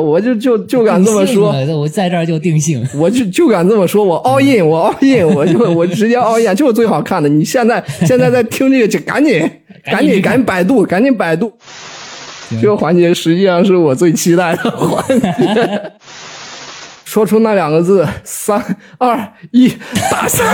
[0.00, 2.86] 我就就就敢这么说，我在这儿就定性。
[2.96, 7.28] 我就就敢这么说，我 all in，我 all in，我就我直接 all in，就是最好看的。
[7.28, 9.40] 你现在现在在听这个，就赶紧
[9.84, 11.52] 赶紧赶紧百度，赶紧百度。
[12.60, 15.92] 这个环节实际上是我最期待的环节。
[17.04, 18.62] 说出那两个字，三
[18.98, 19.68] 二一，
[20.10, 20.46] 打三。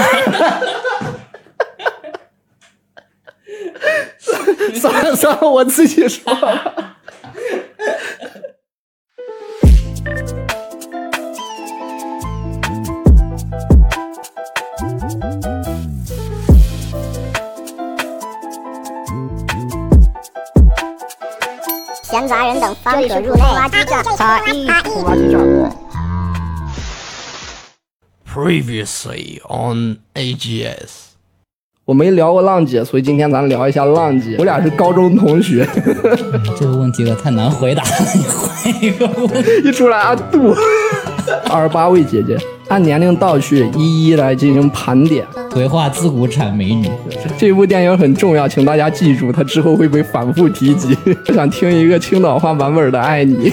[4.75, 6.23] 算了算了，我自己说。
[22.11, 23.43] 闲杂人等方可入内。
[23.43, 25.73] 垃圾站，擦一土垃圾站。
[28.29, 30.91] Previously on AGS，
[31.85, 34.35] 我没聊过浪姐，所以今天咱聊一下浪姐。
[34.41, 35.65] 我俩是高中同学，
[36.59, 39.65] 这个问题可太难回答了，你换一个问。
[39.65, 40.53] 一出来阿杜，
[41.49, 42.37] 二十八位姐姐，
[42.71, 45.27] 按年龄倒序，一一来进行盘点。
[45.53, 46.89] 鬼话自古产美女，
[47.37, 50.97] 这部电影很重要，请大家记住，它之后会被反复提及。
[51.27, 53.51] 我想听一个青岛话版本的《爱你》，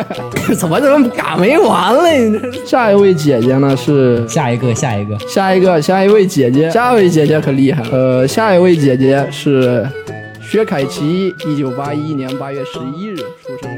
[0.56, 2.40] 怎么怎么赶没完了？
[2.64, 7.88] 下一位姐姐呢是下一个，下一个，下一个下一位姐姐，下一位姐姐可厉害了。
[7.92, 9.86] 呃，下一位姐姐是
[10.40, 13.73] 薛凯琪，一九八一年八月十一日出生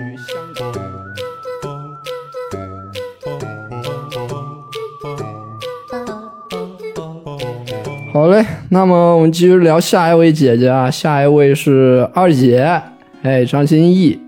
[8.16, 12.80] 好嘞，那么我们继续聊下一位姐姐啊，下一位是二姐，
[13.20, 14.18] 哎，张歆艺。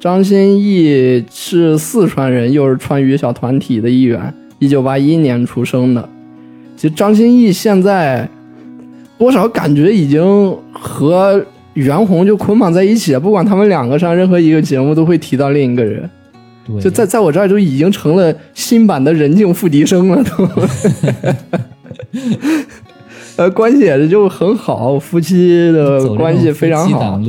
[0.00, 6.08] 张歆艺是四川人，又是川渝小团体的一员，一九八一年出生的。
[6.74, 8.26] 其实张歆艺现在
[9.18, 16.08] 多少感觉已经和袁弘就捆绑在一起了，不管他们两个上任何一个节目，都会提到另一个人。
[16.66, 20.48] 对，就在在我这儿就已经成了新版的人境付笛声了都。
[23.36, 27.20] 呃，关系也是就很好，夫妻的关系非常好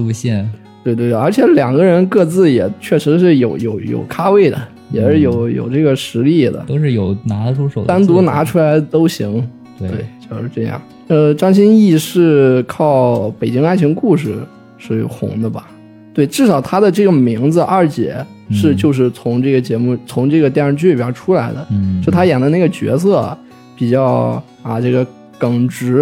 [0.83, 4.57] 对对对，而且两个人各自也确实是有有有咖位的，
[4.91, 9.43] 也是有有这个实力的，都是有拿得出手的，单独拿出来都行。
[9.79, 10.79] 对对，就是这样。
[11.07, 14.35] 呃，张歆艺是靠《北京爱情故事》
[14.77, 15.67] 是红的吧？
[16.13, 18.15] 对，至少她的这个名字二姐
[18.51, 21.67] 是嗯就是从这个节目、从这个电视剧里边出来的。
[21.71, 23.37] 嗯，就她演的那个角色
[23.75, 25.05] 比较啊这个
[25.37, 26.01] 耿直，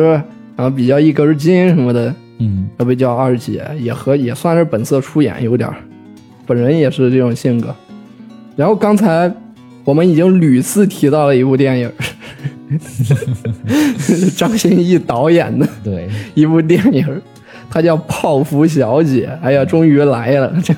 [0.56, 5.76] 然后比较一根筋什么的，嗯，要被叫二姐，也和也算是本色出演有点儿，
[6.46, 7.74] 本人也是这种性格。
[8.56, 9.32] 然后刚才
[9.84, 11.92] 我们已经屡次提到了一部电影，
[14.36, 17.06] 张歆艺导演的对，一部电影，
[17.70, 19.28] 它叫《泡芙小姐》。
[19.46, 20.54] 哎呀，终于来了！
[20.64, 20.74] 这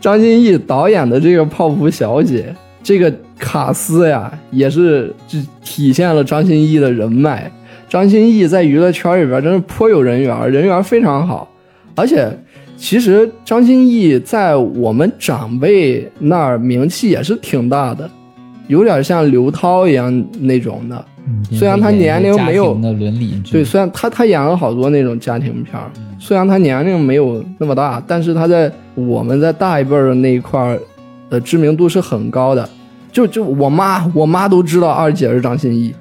[0.00, 7.50] 张歆艺导演的这个《泡芙小姐》，这个卡斯呀，也是就体现了张歆艺的人脉。
[7.88, 11.48] 张歆艺在娱乐圈里边真是颇有人缘，人缘非常好。
[11.94, 12.30] 而且，
[12.76, 18.08] 其实张歆艺在我们长辈那儿名气也是挺大的，
[18.66, 20.96] 有点像刘涛一样那种的。
[21.26, 22.74] 嗯虽然他年龄没有
[23.50, 30.80] 对，虽然他他演了好多那种家庭片儿，虽然他年龄没有那么大，但是他在我们在大一辈儿的那一块儿
[31.28, 32.66] 的知名度是很高的。
[33.10, 35.94] 就就我妈，我妈都知道二姐是张歆艺。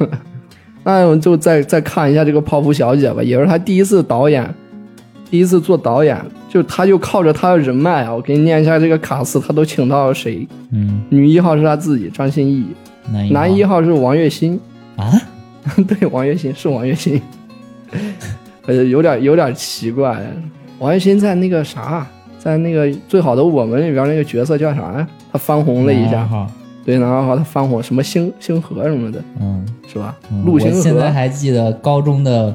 [0.84, 4.54] 那我们就再再看一下这个泡芙小姐吧，也是她第一次导演，
[5.30, 10.46] 第一次做导演，就她就靠着她的人脉啊，我给你念一下这个卡斯，她都请到了谁？
[10.72, 12.66] 嗯，女一号是她自己张歆艺，
[13.10, 14.58] 男男一号是王栎鑫，
[14.96, 15.10] 啊，
[15.88, 17.20] 对，王栎鑫是王栎鑫，
[18.66, 20.22] 呃，有点有点奇怪。
[20.78, 22.06] 王栎鑫在那个啥，
[22.44, 25.08] 在那个《最好的我们》里边那个角色叫啥呀？
[25.32, 26.50] 他翻红了一下，男二号，
[26.84, 30.14] 对，然后他翻红什么星星河什么的，嗯，是吧？
[30.30, 32.54] 嗯陆星我现在，还记得高中的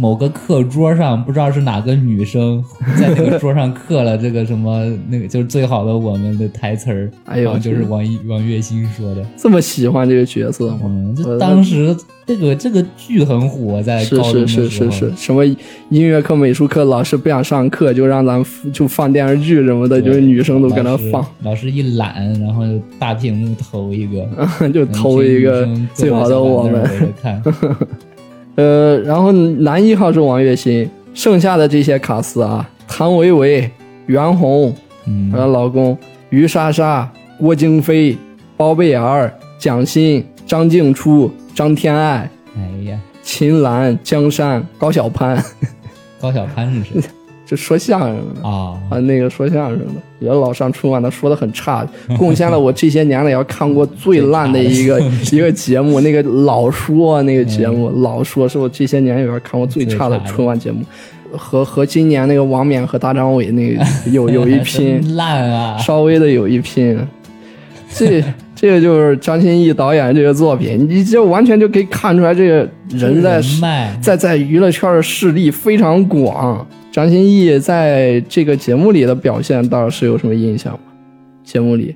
[0.00, 2.64] 某个课桌上，不知道是哪个女生
[2.98, 9.24] 在那个桌上刻了这个什么，那个就是最好的我们的台词儿，哎呦就是王一王栎鑫说的。
[9.36, 10.80] 这么喜欢这个角色吗？
[10.84, 11.96] 嗯，就当时
[12.26, 14.90] 这个这个剧很火，在是高中的是时候。
[14.90, 15.44] 是是是，什么
[15.90, 24.26] 音乐课、美术课，老师不想上课，就让咱就放电视剧什么的，就是女生都搁那放，老师一懒，然后就大屏幕投一个，
[24.70, 26.84] 就投一个《最好的我们》。
[27.20, 27.42] 看。
[28.58, 33.70] 呃，然后男一号是王栎鑫，剩下的这些卡司啊，谭维维、
[34.06, 34.74] 袁弘，
[35.06, 35.96] 嗯她的老公
[36.30, 37.08] 于莎莎、
[37.38, 38.18] 郭京飞、
[38.56, 45.40] 包贝尔、蒋欣、张静初、张天爱、哎呀，秦岚、江山、高晓攀，
[46.20, 47.08] 高晓攀是谁？
[47.48, 51.82] 就说相声的啊，啊，那个说相声的，也老上春晚，他说的很差，
[52.18, 55.00] 贡献了我这些年来要看过最烂的一个
[55.32, 60.82] 一个节目，那个老说那个节目，老说是我这些年里边看过最差的春晚节目，
[61.32, 65.78] 和和今年那个王冕和大张伟那个 有有一拼， 烂啊！
[65.78, 66.98] 稍微的有一拼。
[67.94, 68.22] 这
[68.54, 76.66] 这个就是张歆艺导演这个作品，你就完全就可以看出来，这个人在人在在娱乐圈的势力非常广。
[76.98, 80.80] 张歆艺在这个节目里的表现，倒是有什么印象吗？
[81.44, 81.94] 节目里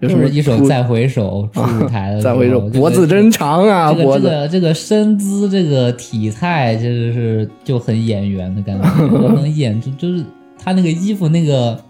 [0.00, 4.26] 有什么就是一首《再回首》 出舞台的再回首，脖子真长啊，这个这脖子。
[4.26, 8.88] 个这个身姿，这个体态，真的是就很演员的感觉，
[9.34, 10.22] 能演出，就是
[10.62, 11.82] 他那个衣服那个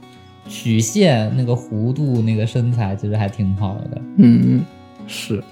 [0.46, 4.00] 曲线、那个弧度、那个身材，其实还挺好的。
[4.18, 4.60] 嗯，
[5.08, 5.42] 是。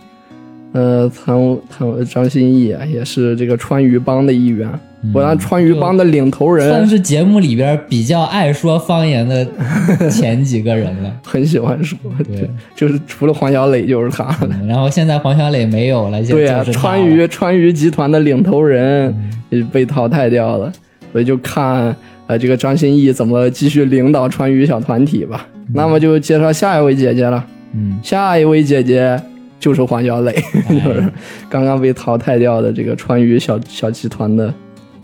[0.71, 4.71] 呃，唐唐张歆艺啊，也是这个川渝帮的一员。
[5.15, 9.47] 我当川渝帮的领头人，算是节目里边比较爱说方言的
[10.11, 11.13] 前几个人了。
[11.25, 14.25] 很喜欢说，对， 就是除了黄小磊就是他。
[14.25, 14.49] 了。
[14.51, 19.15] 嗯然后现在黄小磊没有了，就对啊，川渝川渝集团的领头人
[19.51, 20.73] 也被淘汰掉了，
[21.13, 21.95] 所以就看
[22.27, 25.47] 呃这个张歆艺怎么继续领导川渝小团体吧。
[25.73, 27.45] 那么就介绍下一位姐姐了，
[27.75, 29.21] 嗯，下一位姐姐
[29.59, 30.33] 就是黄小磊，
[30.69, 30.75] 哎。
[30.79, 31.05] 就是
[31.49, 34.53] 刚刚被淘汰掉的这个川渝小小集团的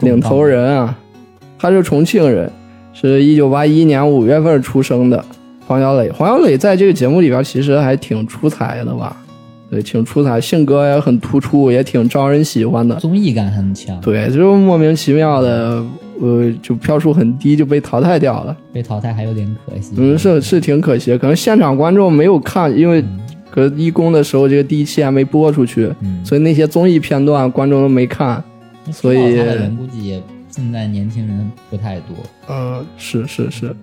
[0.03, 0.97] 领头人啊，
[1.59, 2.51] 他是重庆人，
[2.93, 5.25] 是一九八一年五月份出生的。
[5.65, 9.17] 黄小磊，黄小磊在这个节目里边其实还挺出彩的吧？
[9.71, 12.97] 对，挺出彩，性格也很突出，也挺招人喜欢的。
[12.97, 15.83] 综艺感很强，对，就是莫名其妙的，
[16.21, 18.55] 呃，就票数很低就被淘汰掉了。
[18.73, 19.95] 被淘汰还有点可惜。
[19.97, 23.03] 嗯，是是挺可惜的，可能现场观众没有看，因为
[23.51, 28.43] 可能一公的时候这个第一期还没播出去，嗯，所以那些综艺片段观众都没看。
[28.91, 32.17] 所以人估计也现在年轻人不太多。
[32.49, 33.75] 嗯，是是是，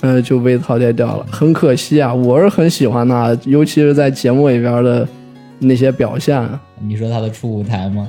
[0.00, 2.12] 呃，就被淘汰掉了，很可惜啊！
[2.12, 5.06] 我是很喜欢他，尤其是在节目里边的
[5.58, 8.08] 那些表现啊，你说他的初舞台吗？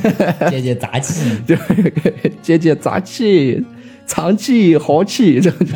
[0.48, 1.54] 接接杂气， 就
[2.40, 3.62] 接接杂气、
[4.06, 5.74] 藏气、豪气，这就，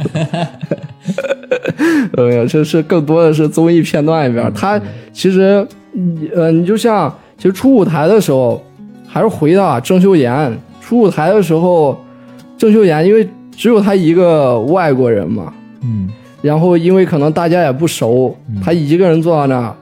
[2.17, 4.81] 哎呀，这是更多的是综艺片段里边，他
[5.13, 5.67] 其实，
[6.35, 8.65] 呃，你就像其实出舞台的时候，
[9.13, 12.01] 还是回到啊郑秀妍出舞台的时候，
[12.57, 16.09] 郑秀妍因为只有她一个外国人嘛，嗯，
[16.41, 19.75] 然后因为可能大家也不熟，她一个人坐到那儿，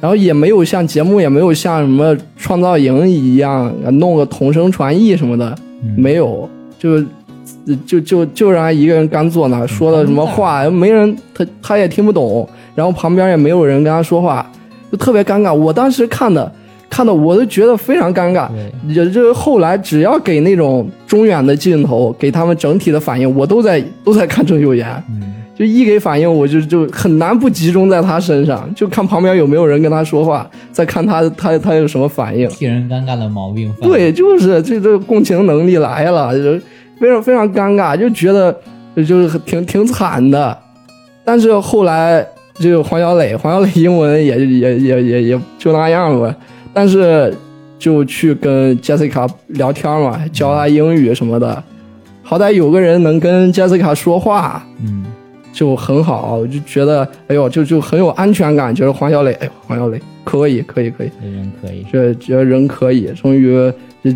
[0.00, 7.00] 然后也没有像节目也没有像什么创造营一样弄个同声传译什么的，嗯没有，就
[7.86, 14.44] 就就就让她一个人干坐那，说的什么话没人她她也听不懂，然后旁边也没有人跟她说话，
[14.90, 15.54] 就特别尴尬。
[15.54, 16.52] 我当时看的
[16.92, 18.46] 看的我都觉得非常尴尬。
[18.86, 24.86] 也就是后来只要给那种中远的镜头，给他们整体的反应，我都在都在看郑秀妍。
[25.08, 32.46] 嗯，就一给反应，我就就很难不集中在他身上，就看旁边有没有人跟他说话，再看他他他有什么反应。
[32.50, 33.72] 替人尴尬的毛病。
[33.80, 36.60] 对，就是这这共情能力来了，就
[37.00, 38.54] 非常非常尴尬，就觉得
[38.96, 40.54] 就是挺挺惨的。
[41.24, 46.34] 但是后来这个黄小磊，黄小磊英文也也也也也就那样吧，
[46.72, 47.34] 但是
[47.78, 51.62] 就去跟 Jessica 聊天嘛，教她英语什么的，
[52.22, 55.04] 好歹有个人能跟 Jessica 说话，嗯，
[55.52, 61.86] 就很好，我就觉得哎呦，就就很有安全感，觉得黄小磊，哎呦，黄小磊可以可以可以，这人可以。
[61.92, 63.72] 这觉得人可以，终于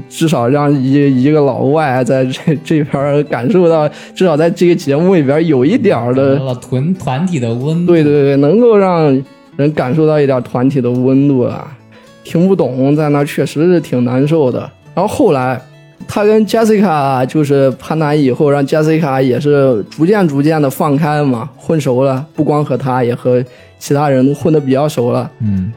[0.08, 7.92] 至少让一一个老外在这这边感受到，至少在这个节目里边有一点儿的团团体的温度。
[7.92, 9.22] 对对对，能够让
[9.56, 11.76] 人感受到一点团体的温度啊。
[12.26, 14.58] 听不懂，在那确实是挺难受的。
[14.96, 15.60] 然后后来，
[16.08, 23.40] 他跟 Jessica 就是攀谈以后，让 Jessica 也是逐渐逐渐的放开嘛，混熟了，不光和他，也和
[23.78, 25.30] 其他人混的比较熟了。
[25.40, 25.72] 嗯，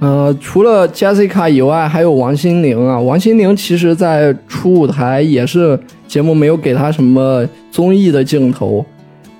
[0.00, 3.00] 呃，除了 Jessica 以外，还有王心凌啊。
[3.00, 8.84] 王心凌其实在初舞台也是节目没有给她什么综艺的镜头，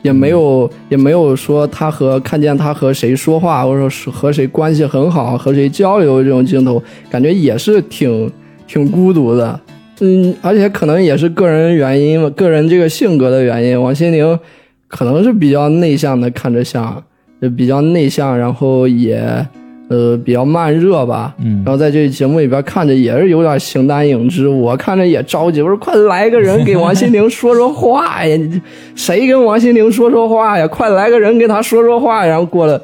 [0.09, 8.31] 也没有也没有说他和看见他和谁说话，或者说和谁关系很好，和谁交流这种镜头，感觉也是挺
[8.67, 9.61] 挺孤独的。
[10.01, 14.39] 嗯，而且可能也是个人原因吧，个人这个性格的原因，王心凌
[14.87, 17.05] 可能是比较内向的，看着像，
[17.43, 19.47] 就比较内向，然后也
[19.89, 21.35] 呃比较慢热吧。
[21.39, 28.37] 嗯然后在这个节目里边看着也是有点形单影只，我看着也着急，我说快来个人给王心凌说说话呀！
[28.37, 28.61] 你
[28.95, 30.67] 谁跟王心凌说说话呀？
[30.69, 32.25] 快来个人给她说说话！
[32.25, 32.81] 然后过了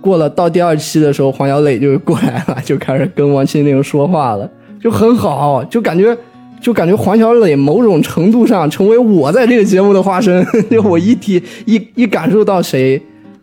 [0.00, 4.48] 过了到第二期的时候，黄小磊就过来了，就开始跟王心凌说话了，
[4.82, 6.16] 就很好，就感觉
[6.60, 13.00] 就感觉黄小磊某种程度上成为我在这个节目的化身， 就我一提一一感受到谁，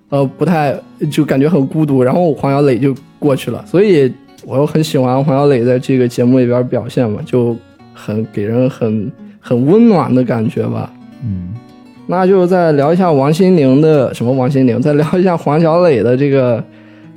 [0.09, 0.75] 呃，不太
[1.09, 4.11] 就感觉很孤独，然后黄小磊就过去了，所以
[4.45, 7.55] 我又很喜欢黄小磊在这个节目里边表现嘛，就
[7.93, 10.91] 很给人很很温暖的感觉吧。
[11.23, 11.49] 嗯，
[12.07, 16.63] 那就再聊一下王心凌的什么王心凌，再聊一下黄小磊的这个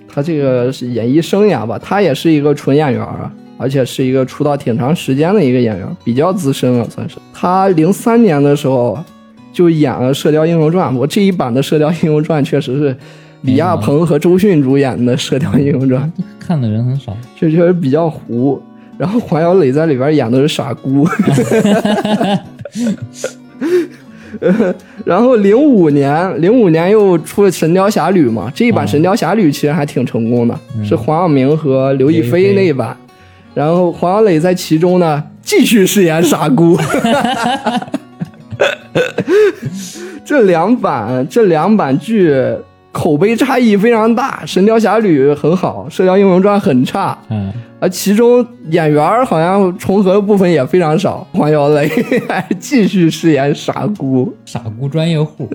[0.08, 3.32] 他这个演艺生涯吧，他也是一个纯演员啊。
[3.62, 7.18] 而且是一个出道挺长时间的一个演员，比较资深了，算是。
[7.34, 8.98] 他零三年的时候
[9.52, 12.96] 就演了《射雕英雄传》，我这一版的《射雕英雄传》确实是
[13.42, 18.60] 李亚鹏和周迅主演的《射雕英雄传》，看的人很少，确确实比较糊。
[18.98, 21.08] 然后黄小磊在里边演的是傻姑。
[25.04, 30.54] 然后零五年，零五年又出了《神雕侠侣》嘛，这一版《神雕侠侣》其实还挺成功的，
[30.84, 32.96] 是黄晓明和刘亦菲那一版。
[33.54, 36.78] 然后黄小磊在其中呢，继续饰演傻姑。
[40.24, 42.32] 这两版这两版剧
[42.92, 47.16] 口碑差异非常大，《神雕侠侣》很好，《射雕英雄传》很差。
[47.28, 51.26] 嗯，而其中演员好像重合的部分也非常少。
[51.32, 51.88] 黄小磊
[52.28, 55.48] 还继续饰演傻姑，傻姑专业户，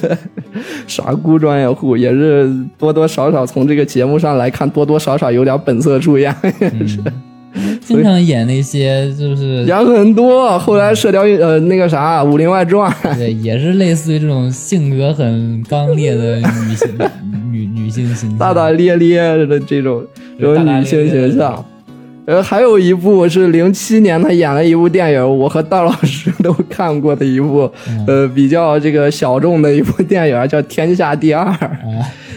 [0.86, 6.34] 傻姑专业户也是多多少少从这个节目上来看，多多少少有点本色出演。
[6.86, 6.98] 是。
[7.80, 16.88] 经常演那些就是演很多，后来《射雕》呃那个啥《武林外传 》，对，也是类似于这种性格很刚烈的女性
[17.50, 20.04] 女女性形象，大大咧咧的这种
[20.38, 21.64] 这种女性形象。
[22.26, 27.70] 呃，还有一部是零七年他演了一部电影，我和大老师都看过的一部，
[28.06, 31.50] 呃，比较这个小众的一部电影，叫《天下第二》。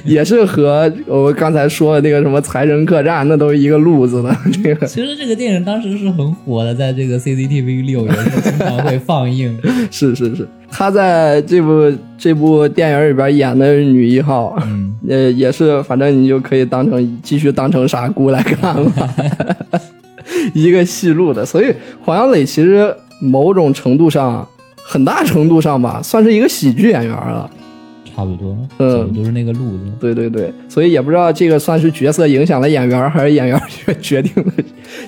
[0.05, 4.35] 也是和我刚才说的那个什么《财神客栈》，那都是一个路子的。
[4.63, 9.57] 这个其实这个电影当时是很火的，在这个 CCTV 六也是经常会放映。
[9.91, 14.57] 是是是，他在这部这部电影里边演的女一号，
[15.07, 19.09] 呃，也是，反正你就可以当成继续当成傻姑来看吧，
[20.53, 21.45] 一个戏路的。
[21.45, 27.49] 所以黄小磊其实某种程度上，很大程度上吧，算是一个喜剧演员了。
[28.15, 29.83] 差不多，嗯，都是那个路子。
[29.99, 34.51] 对对对，所以也不知道这个算是角色影响了演员，还是演员决决定了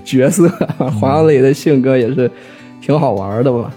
[0.03, 0.47] 角色。
[0.77, 2.29] 黄小磊的性格也是
[2.81, 3.71] 挺好玩的吧？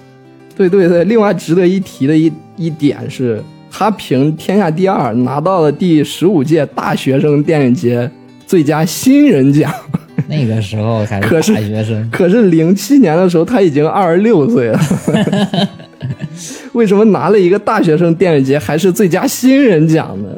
[0.56, 8.10] 对对对，另外值得一提的一一点是，他凭《天下第二》拿到了第十五届大学生电影节
[8.46, 9.70] 最佳新人奖。
[10.28, 14.80] 那个时候还是大学生，可是零七年的时候他已经二十六岁了。
[16.72, 20.28] 为什么拿了一个大学生电影节还是最佳新人奖呢？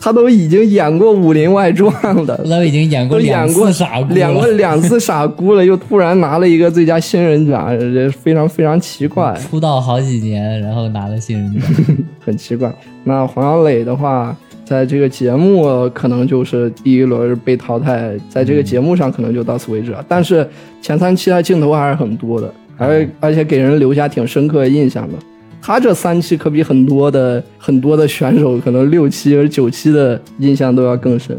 [0.00, 1.92] 他都已经演过《武林外传》
[2.26, 9.34] 了，都已经演过两次傻姑，演过两次傻姑了，又突然拿了一个最佳新人奖，这非常非常奇怪。
[9.50, 11.62] 出道好几年，然后拿了新人奖，
[12.24, 12.72] 很奇怪。
[13.02, 14.34] 那黄小磊的话，
[14.64, 20.02] 在这个节目可能就是第一轮被淘汰，在这个节目上可能就到此为止了。
[20.06, 20.48] 但是
[20.80, 22.48] 前三期他镜头还是很多的。
[22.78, 25.14] 而而且给人留下挺深刻的印象的，
[25.60, 31.36] 他这三期可比很多的很多的选手，可能六期或者九期的印象都要更深。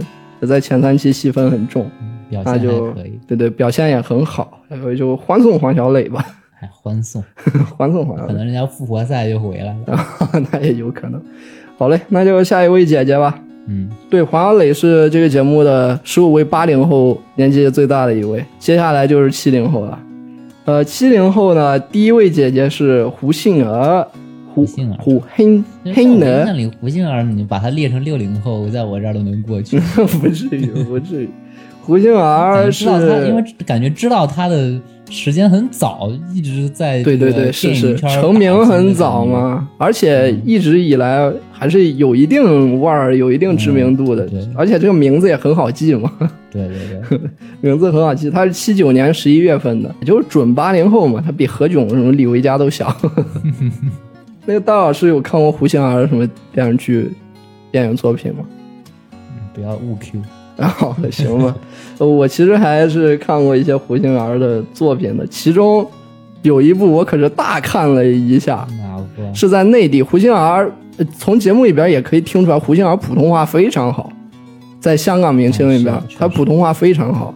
[0.48, 1.89] 在前三期戏份很重，
[2.46, 2.93] 那就
[3.27, 4.62] 对对，表现也很好，
[4.98, 6.24] 就欢送黄小磊吧。
[6.58, 7.24] 还欢送，
[7.77, 10.05] 欢送黄小磊，可能人家复活赛就回来了，
[10.51, 11.22] 那也有可能。
[11.77, 13.38] 好嘞，那就下一位姐姐吧。
[13.67, 20.00] 嗯，对，黄小磊是这个节目的十五位八零后年纪最大的一位，接下来就是七零后了。
[20.70, 24.08] 呃，七零后呢，第一位姐姐是胡杏儿，
[24.54, 25.64] 胡杏儿，胡黑
[25.96, 26.44] 黑呢？
[26.46, 29.80] 那里胡杏儿，你把她列成六零后，在我这儿都能过去，
[30.22, 31.30] 不至于，不至于。
[31.82, 34.80] 胡杏儿是，因为感觉知道她的。
[35.12, 46.12] 时间很早，一直在对对对，是是成名很早嘛，而且一直以来还是有一定腕儿、有一定知名度的，而且这个名字也很好记嘛。
[46.51, 47.20] 对对对，
[47.62, 52.96] 名字很好记，他是七九年十一月份的，就是准八零后嘛，他比何炅什么李维嘉都小。
[54.46, 57.12] 那个大老师有看过胡杏儿什么电视剧、
[57.72, 58.44] 电影作品吗？
[59.12, 59.18] 嗯
[59.53, 60.22] 不要误 Q。
[60.58, 61.56] 好， 行吧。
[62.00, 65.86] 我其实还是看过一些胡杏儿的作品的，其中
[66.41, 68.68] 有一部我可是大看了一下，
[69.34, 70.01] 是在内地。
[70.01, 70.70] 胡杏儿
[71.18, 74.12] 从节目里边也可以听出来，胡杏儿普通话非常好，
[74.80, 77.34] 在香港明星里边，他普通话非常好，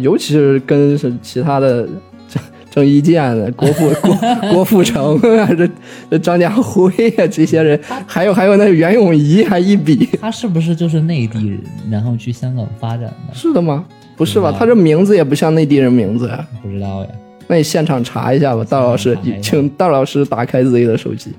[0.00, 1.86] 尤其是跟是其他的。
[2.28, 4.14] 郑郑伊健的 郭富郭
[4.52, 5.66] 郭富城啊，这
[6.10, 11.58] 这张家辉啊，这些人，还有还有那袁咏仪，还一比，他是不是就是内地人，
[11.90, 13.32] 然后去香港发展的？
[13.32, 13.86] 是的吗？
[14.14, 14.54] 不是吧？
[14.58, 16.46] 他这名字也不像内地人名字呀。
[16.62, 17.08] 不知道呀。
[17.46, 21.30] 那你现场查一下吧，大老师请大老师打开自己的手机。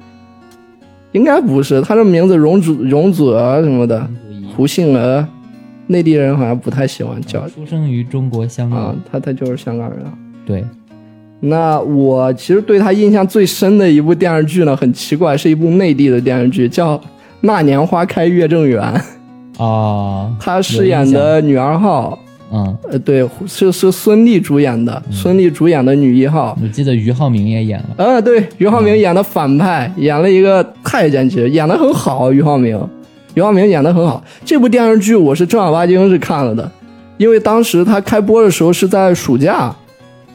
[1.11, 4.09] 应该不是，他这名字容祖容祖儿什么的，
[4.57, 5.23] 胡杏儿，
[5.85, 7.47] 内地人好像不太喜欢叫。
[7.47, 10.11] 出生于中国香啊港，，他他就是香港人啊。
[10.47, 10.65] 对，
[11.39, 16.97] 那我其实对他印象最深的一部电视剧呢，很奇怪，是一部内地的电视剧，叫
[17.41, 18.81] 《那年花开月正圆》，
[19.63, 22.17] 哦， 他饰演的女二号，
[22.51, 26.57] 嗯，呃，对，是是孙俪主演的，孙俪主演的女一号。
[26.59, 32.31] 我记得俞灏明也演了，呃，对，俞灏明演的反派，演了一个太监，其实演的很好。
[32.31, 32.75] 俞灏明，
[33.37, 34.23] 俞灏明演的很好。
[34.43, 36.69] 这部电视剧我是正儿八经是看了的，
[37.17, 39.71] 因为当时他开播的时候是在暑假，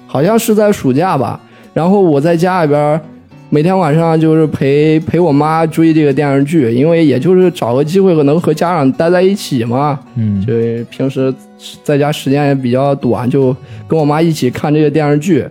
[0.07, 1.41] 好像是在暑假吧。
[1.75, 3.01] 然后我在家里边
[3.51, 9.99] 每天晚上就是陪陪我妈追这个电视剧，因为也就是找个机会可能和家长待在一起嘛。
[10.15, 10.53] 嗯，就
[10.89, 11.35] 平时
[11.83, 13.55] 在家时间也比较短，就
[13.89, 15.45] 跟我妈一起看这个电视剧。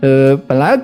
[0.00, 0.78] 呃，本来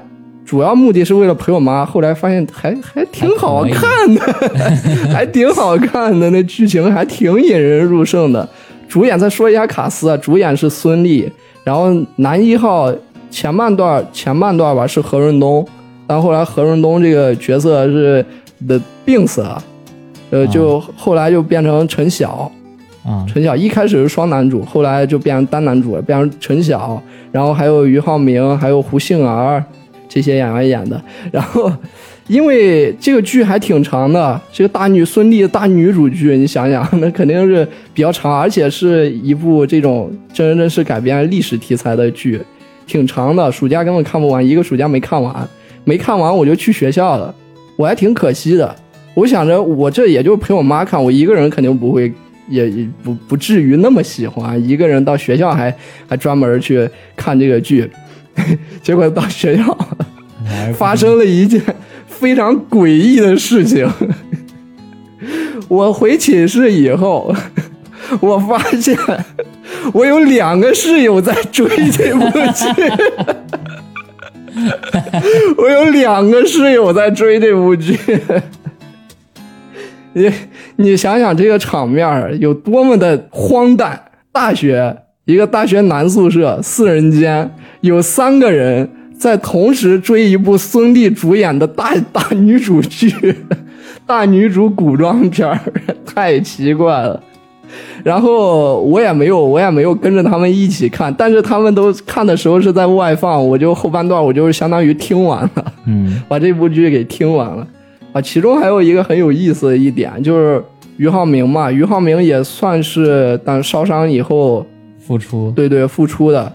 [0.55, 4.21] 主要目的是为了陪我妈，后来发现还还挺好看的，
[5.13, 8.49] 还挺好看的，那剧情还挺引人入胜的。
[8.87, 11.29] 主演再说一下卡斯啊，主演是孙俪，
[11.65, 12.95] 然后男一号
[13.33, 15.67] 前半段前半段吧是何润东，
[16.07, 18.25] 但后来何润东这个角色是
[18.69, 19.61] 的病死了，
[20.31, 22.49] 呃，就后来就变成陈晓。
[23.05, 29.61] 啊，陈晓一开始是双男主，后来就变成单男主了，变成陈晓，然后还有俞灏明，还有胡杏儿
[30.15, 31.03] 这些演员演的。
[31.33, 31.73] 然后，
[32.29, 42.41] 因为这个剧还挺长的，这个大女孙俪大女主剧，你想想，那肯定是比较长，而且是一部这种真人真事改编历史题材的剧，
[42.87, 45.35] 挺长的，暑假根本看不完，一个暑假没看完，
[45.83, 47.35] 没看完我就去学校了，
[47.75, 48.73] 我还挺可惜的。
[49.15, 52.13] 我想着我这也就陪我妈看，我一个人肯定不会。
[52.47, 55.75] 也也不不至于那么喜欢一个人到学校还
[56.07, 57.91] 还专门去看这个剧，
[58.83, 59.77] 结果到学校
[60.77, 61.61] 发生了一件
[62.07, 63.89] 非常诡异的事情。
[65.69, 67.35] 我回寝室以后，
[68.21, 68.97] 我发现
[69.93, 72.21] 我有两个室友在追这部
[72.53, 72.67] 剧，
[75.57, 77.99] 我有两个室友在追这部剧。
[80.13, 80.31] 你
[80.77, 84.01] 你想想这个场面有多么的荒诞！
[84.31, 93.11] 大学一个大学男宿舍四人间，有三个人在同时追一部孙俪主演的大大女主剧，
[94.07, 95.59] 大女主古装片儿，
[96.05, 97.23] 太奇怪了。
[98.03, 105.73] 然后我也没有，我也没有跟着他们一起看，但是他们都看的时候是在外放，我就后半段我就是相当于听完了。
[105.87, 107.67] 嗯 把这部剧给听完了
[108.13, 108.21] 啊。
[108.21, 110.63] 其中还有一个很有意思的一点，就是
[110.99, 114.65] 俞灏明嘛，俞灏明也算是当烧伤以后，
[115.07, 116.51] 付出，对对复出的，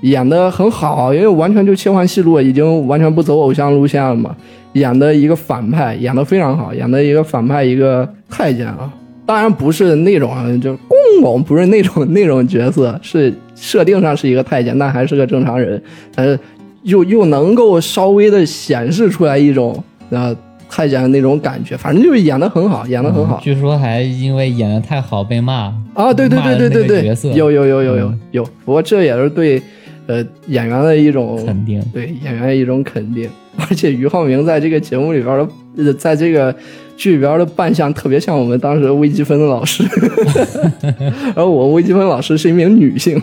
[0.00, 4.34] 演的很好，因为完全就切换戏路，已经完全不走偶像路线了嘛。
[4.72, 8.92] 演的一个反派，演的非常好，演的一个反派，一个太监啊。
[9.24, 15.80] 当然不是那种就公公，不是那种那种角色，是设定上是一个太监，但还是个正常人，
[16.14, 16.38] 但是
[16.82, 20.36] 又又能够稍微的显示出来一种呃
[20.76, 23.38] 太监的那种感觉，反正就是演的很好，演的很好。
[23.40, 28.20] 据说还因为演的太好被骂啊，对对对对对对，有有有有有嗯。
[28.32, 29.62] 有，不过这也是对
[30.08, 30.16] 呃
[30.48, 36.52] 演员的一种肯定，对演员的一种肯定，而且俞灏明在这个节目里边的，呃，在这个
[36.96, 39.84] 剧里边的扮相特别像我们当时微积分的老师，
[41.36, 43.22] 然后我微积分老师是一名女性，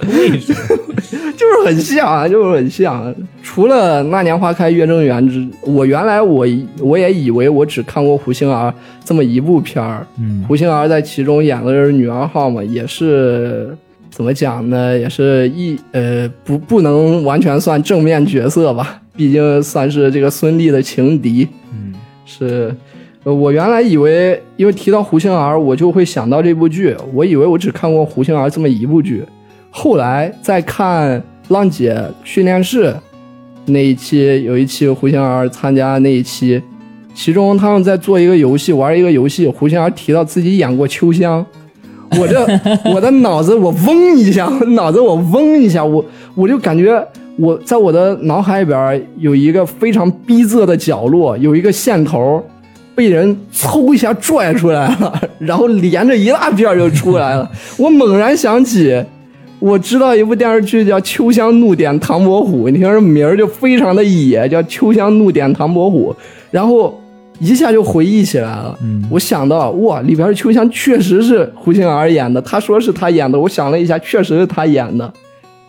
[1.36, 3.14] 就是很像啊，就是很像。
[3.42, 6.46] 除了那年花开月正圆之，我原来我
[6.80, 8.72] 我也以为我只看过胡杏儿
[9.04, 13.76] 这么一部片儿，嗯胡杏儿在其中演的是女二号嘛，也是
[14.10, 14.96] 怎么讲呢？
[14.98, 21.48] 也是一呃不不能完全算正面角色吧，毕竟算是这个孙俪的情敌。
[21.72, 21.92] 嗯
[22.24, 22.74] 是，
[23.24, 29.24] 呃我原来以为，因为提到胡杏儿，我就会想到这部剧，我以为我只看过胡杏儿这么一部剧，
[29.70, 32.86] 后来再看《浪姐训练室》
[33.66, 36.60] 那一期，有一期胡杏儿参加那一期，
[37.14, 41.44] 其中他们在做一个游戏，玩一个游戏，胡杏儿提到自己演过秋香。
[42.18, 42.44] 我这
[42.92, 46.04] 我的脑子我嗡一下，我脑子我嗡一下，我
[46.34, 47.00] 我就感觉
[47.36, 52.44] 我在我的脑海里边有一个非常逼仄的角落，有一个线头
[52.96, 57.48] 被人嗖一下拽出来了， 然后连着一大片就出来了。
[57.78, 59.00] 我猛然想起，
[59.60, 66.12] 我知道一部电视剧叫《秋香怒点唐伯虎》，你听这名儿就非常的野，叫《秋香怒点唐伯虎》，
[66.50, 66.98] 然后
[67.38, 68.76] 一下就回忆起来了。
[68.82, 75.12] 嗯我想到哇，里边的秋香确实是胡杏儿演的，他说是他演的，我想了一下，确实是他演的。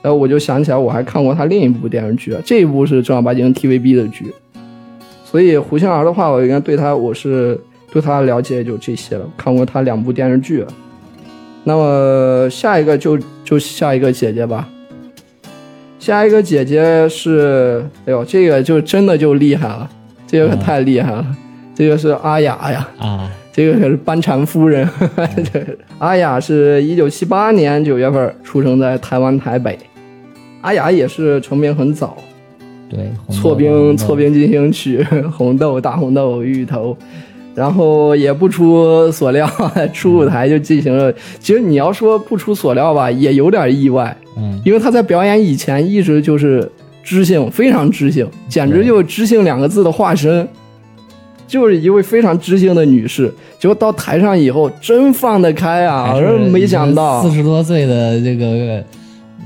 [0.02, 4.34] 然后我就想起来我还看过他另一部电视剧，这一部是正儿八经 TVB 的剧。
[5.26, 7.60] 所以胡杏儿的话，我应该对她我是
[7.92, 10.66] 对他了解也就这些了，看过她两部电视剧。
[11.66, 13.20] 那么下一个就
[13.52, 14.66] 就下一个姐姐吧。
[16.00, 19.90] 下一个姐姐是，哎呦，这个就真的就厉害了，
[20.26, 21.28] 这个可太厉害了，
[21.76, 24.88] 这个是阿雅呀，啊，这个可是班禅夫人。
[25.52, 25.62] 这
[26.00, 29.78] 阿雅是一九七八年九月份出生在台湾台北，
[30.62, 32.16] 阿雅也是成名很早，
[32.90, 36.98] 对，错豆冰错，冰进行曲，红豆 大红豆芋头，
[37.54, 39.50] 然后也不出所料，
[39.94, 41.14] 出舞台就进行了。
[41.40, 46.70] 其实你要说不出所料吧，也有点意外，嗯，因为他在表演以前一直就是
[47.04, 50.48] 知性，非常知性，简直就是知性两个字的化身，
[51.48, 53.34] 就是一位非常知性的女士。
[53.60, 56.14] 结果到台上以后，真放得开啊！
[56.14, 58.84] 还是真没想到四，十多岁的这个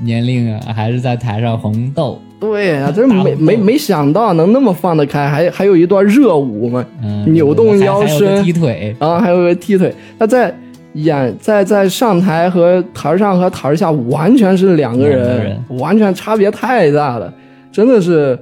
[0.02, 6.84] 年龄啊，还是在台上红豆，对呀、真没没没想到能那么放得开，还还有一段热舞嘛。
[7.02, 10.54] 嗯，扭动腰身踢腿，然后还有个踢腿，他在
[10.92, 17.32] 演在在上台和台上和台下完全是两个人，两个人完全差别太大了，
[17.72, 18.38] 真的是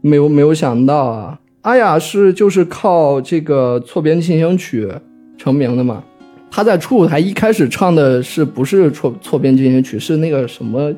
[0.00, 1.38] 没有没有想到啊！
[1.62, 4.88] 阿雅是就是靠这个错边进行曲
[5.36, 6.02] 成名的嘛。
[6.48, 10.92] 她在初舞台一开始唱的是不是错错边进行曲，是那个什么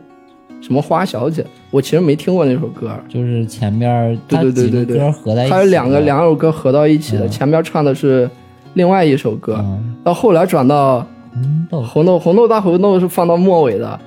[0.61, 2.91] 什么花小姐，我其实没听过那首歌。
[3.09, 4.99] 就是前边儿对对对对对。
[4.99, 7.31] 歌合在一起，它是两个两首歌合到一起的，嗯。
[7.31, 8.29] 前边唱的是
[8.75, 9.97] 另外一首歌，嗯。
[10.03, 14.01] 到后来转到红豆，红豆红豆大红豆是放到末尾的，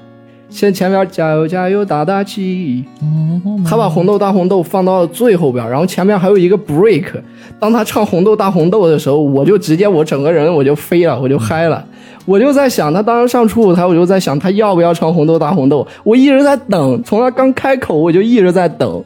[0.51, 2.83] 先前边加油加油打打气，
[3.65, 7.05] 他把红豆大红豆放到了最后边，然后前面还有一个 break。
[7.57, 11.83] 当他唱红豆大红豆的时候，我就直接我整个人我就飞了，我就嗨了。
[12.25, 15.87] 我就在想，他当时上初舞台，我就在想他要不要唱红豆大红豆。
[16.03, 19.03] 我一直在等，从他刚开口我就一直在等，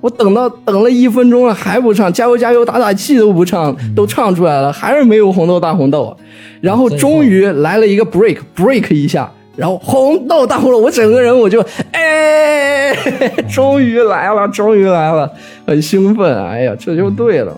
[0.00, 6.14] 我等到等了一分钟了还不唱，加油加油打打气都不唱，都唱出来了，还是没有红豆大红豆。
[6.60, 12.94] 然后终于来了一个 break break 一下，然后红豆大红豆，我整个人我就哎，
[13.50, 15.28] 终于来了，终于来了，
[15.66, 16.46] 很兴奋。
[16.46, 17.52] 哎呀，这就对了，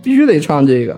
[0.00, 0.96] 必须得唱这个。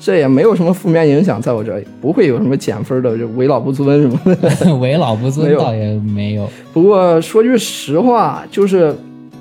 [0.00, 4.74] 这也没有什么负面影响，在我这里不会有什么减分的，就为老不尊什么的。
[4.78, 8.94] 为老不尊倒也没有，不过说句实话，就是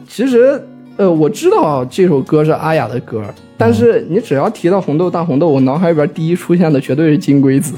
[0.07, 0.59] 其实
[0.97, 3.21] 呃，我知道这首歌是阿雅的歌，
[3.55, 7.75] 但是你只要提到红豆大红豆，我脑海里边第一出现的绝对是金龟子，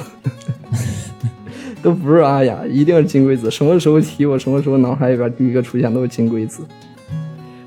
[1.84, 3.50] 都不是阿雅，一定是金龟子。
[3.50, 6.64] 什么时候提我，什么时候脑海里边第一个出现都是金龟子。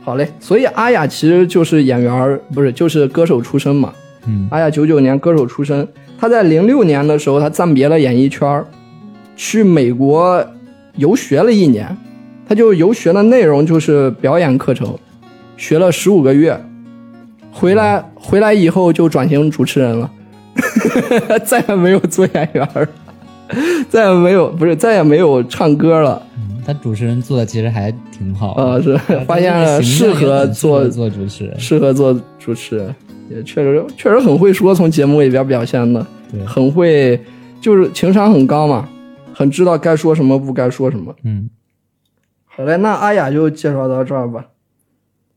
[0.03, 3.93] 好嘞，所以阿雅其实就是演员，不是就是歌手出身嘛。
[4.27, 5.87] 嗯阿雅九九年歌手出身，
[6.19, 8.65] 她在零六年的时候，她暂别了演艺圈，
[9.37, 10.45] 去美国
[10.97, 11.97] 游学了一年。
[12.49, 14.99] 她就游学的内容就是表演课程，
[15.57, 16.61] 学了十五个月，
[17.51, 20.11] 回来回来以后就转型主持人了，
[21.47, 22.87] 再也没有做演员儿，
[23.89, 26.23] 再也没有不是再也没有唱歌了。
[26.37, 32.95] 嗯他主持人做的其实还挺好的，呃，是发现了适合做合做主持人，适合做主持人，
[33.29, 36.07] 也确实确实很会说，从节目里边表现的。
[36.31, 37.21] 对，很会，
[37.61, 38.89] 就是情商很高嘛，
[39.35, 41.13] 很知道该说什么不该说什么。
[41.25, 41.51] 嗯，
[42.45, 44.47] 好嘞，那阿雅就介绍到这儿吧。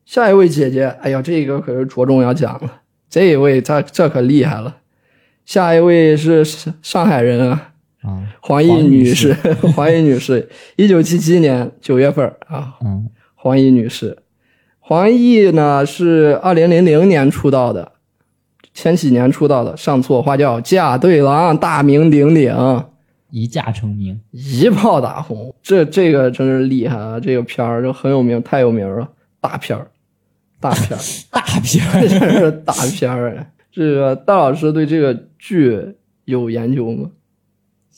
[0.05, 4.75] 下一位姐姐，哎呀，这个可是着重要讲了，这一位她这可厉害了。
[5.43, 7.69] 下一位是上上海人啊，
[8.05, 9.33] 啊，黄奕女士，
[9.75, 13.09] 黄奕 女士，一九七七年九月份啊，嗯。
[13.33, 14.17] 黄奕女士，
[14.79, 17.91] 黄奕呢是二零零零年出道的，
[18.73, 22.83] 千禧年出道的，上错花轿嫁对郎，大名鼎鼎，
[23.29, 25.53] 一嫁成名，一炮打红。
[25.61, 27.19] 这这个真是厉害啊！
[27.19, 29.07] 这个片儿就很有名，太有名了，
[29.39, 29.87] 大片儿，
[30.59, 33.35] 大片儿， 大片这儿， 真是大片儿。
[33.37, 33.51] 哎！
[33.71, 37.11] 这个大老师对这个剧有研究吗？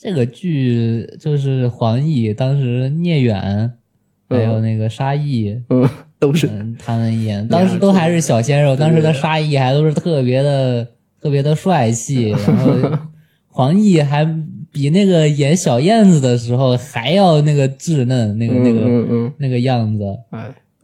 [0.00, 3.72] 这个剧就是黄奕当时聂远，
[4.28, 5.88] 还有那个沙溢，嗯，
[6.20, 10.86] 都是嗯，他们演，当时都还是小鲜肉，当时的沙溢还都是特别的
[11.20, 12.98] 特别的帅气， 然后
[13.48, 14.24] 黄奕还
[14.70, 20.04] 比那个演小燕子的时候还要那个稚嫩，那个那个、那个样子。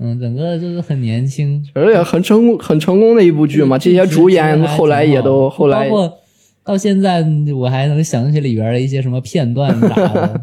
[0.00, 1.64] 嗯，整个就是很年轻。
[1.74, 3.79] 而且很成功、很成功的一部剧嘛。
[3.79, 6.18] 这些主演后来也都后来包括
[6.64, 7.24] 到现在，
[7.55, 10.40] 我还能想起里边的一些什么片段啥的，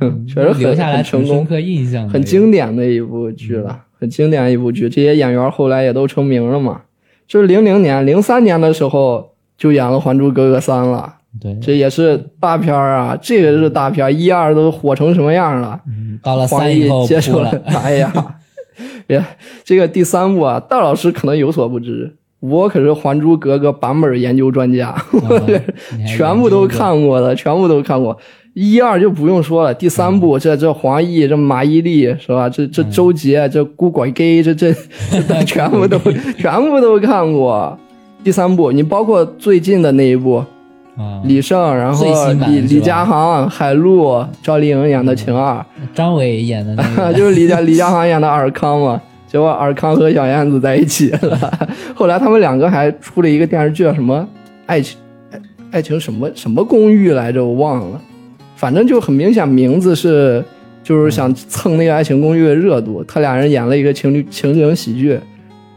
[0.00, 4.88] 嗯 确实很留下来很成功深刻印象，很经典的一部剧了，很经典一部剧。
[4.88, 6.82] 这些演员后来也都成名了嘛。
[7.28, 15.80] 就是零零年、零三年的时候就演了《还珠格格三》了，对，这也是大片儿啊，这个是大片儿，一二都火成什么样了？
[15.86, 18.12] 嗯到了三以后接受了， 哎呀，
[19.06, 19.24] 别
[19.62, 24.94] 这个第三部啊，大老师可能有所不知，我可是《还珠格格》版本研究专家，
[25.96, 28.16] 你还全部都看过的，全部都看过。
[28.54, 32.48] 一二就不用说了，第三部这这黄奕、这马伊琍是吧？
[32.48, 34.72] 这这周杰、这孤拐给这这
[35.28, 35.98] 这全部都
[36.36, 37.78] 全部都看过。
[38.24, 40.44] 第三部，你包括最近的那一部，
[40.96, 42.04] 啊，李晟，然后
[42.48, 49.00] 李李佳航、海陆、赵丽颖演的晴儿，张伟演的那个 就是李佳李佳航演的尔康嘛。
[49.30, 54.28] 结果尔康和小燕子在一起了，后来他们两个还出了一个电视剧，叫什么
[54.66, 54.98] 爱情
[55.30, 55.40] 爱
[55.70, 58.00] 爱情什么什么公寓来着，我忘了。
[58.56, 60.44] 反正就很明显，名字是
[60.82, 63.04] 就是想蹭那个《爱情公寓》的热度。
[63.04, 65.10] 他俩人演了一个情侣情景喜剧，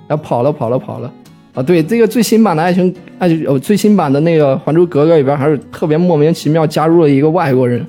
[0.07, 1.13] 然后跑了跑了跑了。
[1.53, 7.85] 啊，对，这个最新版的爱情爱情哦最新版的那个《还珠格格》里边，还是特别莫名其妙加入了一个外国人，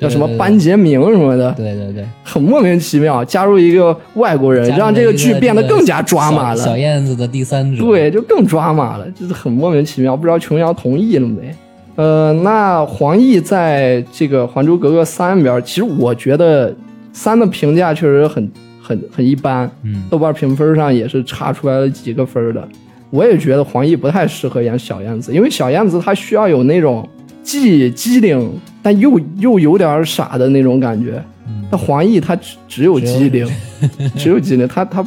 [0.00, 1.52] 叫什么班杰明什么的。
[1.52, 6.76] 对对对，很莫名其妙，加入一个外国人，让这个剧变得更加抓马了小。
[6.76, 11.54] 燕子的第三者，对，就更抓马了，就是很莫名其妙，不知道琼瑶同意了没？
[11.96, 16.74] 呃，那黄奕在这个《还珠格格三》里边，其实我觉得
[17.12, 22.66] 三的评价确实很很很一般，嗯，豆瓣评分上也是差出来了几个分的。
[23.10, 27.06] 我也觉得黄奕不太适合演小燕子，因为小燕子她需要有那种
[27.42, 31.22] 既机灵但又又有点傻的那种感觉。
[31.70, 33.46] 那黄奕他只只有机灵，
[34.16, 35.04] 只有机灵，他他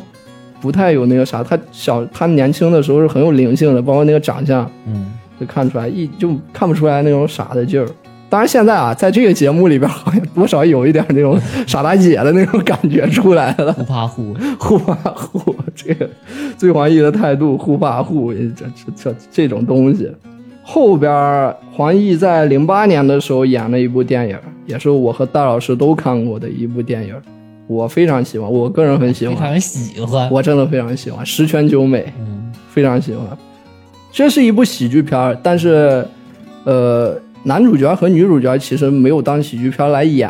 [0.62, 7.88] 不太有那个啥，他小他年轻的时候是很有灵性的，包括那个长相嗯，就看出来一就看不出来那种傻的劲儿。
[8.30, 13.72] 当然现在啊，在这个节目里边，好像多少有一点那种傻大姐的那种感觉出来了。
[13.74, 16.10] 不怕虎， 护发护，这个
[16.58, 20.10] 最黄奕的态度，护发护，这这这这种东西。
[20.63, 21.12] 后边
[21.71, 27.13] 黄奕在零八年的时候演了一部电影，也是我和戴老师都看过的一部电影，
[27.67, 33.26] 我非常喜欢，我个人很喜欢，非常喜欢，我真的非常喜欢，十全九美，嗯非常喜欢。
[34.12, 36.06] 这是一部喜剧片，但是，
[36.63, 40.30] 呃，男主角和女主角其实没有当喜剧片来演，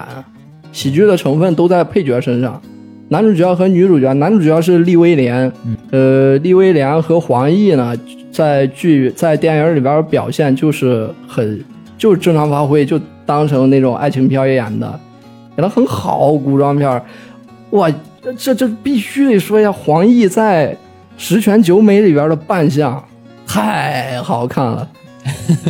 [0.72, 2.62] 喜剧的成分都在配角身上。
[3.10, 5.52] 男主角和女主角，男主角是利威廉，
[5.92, 7.94] 呃，利威廉和黄奕呢，
[8.34, 11.64] 在剧在电影里边表现就是很
[11.98, 15.00] 就是正常发挥，就当成那种爱情片演的，
[15.56, 17.02] 演的很好，古装片，
[17.70, 17.90] 哇，
[18.36, 20.74] 这这必须得说一下，黄奕在
[21.16, 23.02] 《十全九美》里边的扮相
[23.46, 24.90] 太好看了，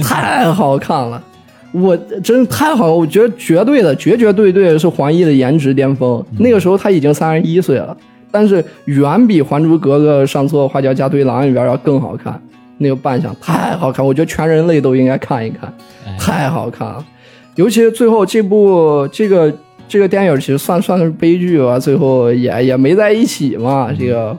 [0.02, 1.22] 太好看了。
[1.74, 6.24] 我真太好了，我觉得绝对的，绝绝对对是黄奕的颜值巅峰。
[6.38, 7.98] 那个时候他已经三十一岁了，
[8.34, 12.42] 但是远比《还珠格格》上错花轿嫁对郎里边要更好看。
[12.80, 15.72] 那个扮相太好看，我觉得全人类都应该看一看，
[16.06, 17.06] 哎太好看了。
[17.56, 19.54] 尤其是最后这部这个
[19.88, 23.90] 这个电影，其实算算是悲剧吧，最后也也没在一起嘛。
[23.98, 24.36] 这个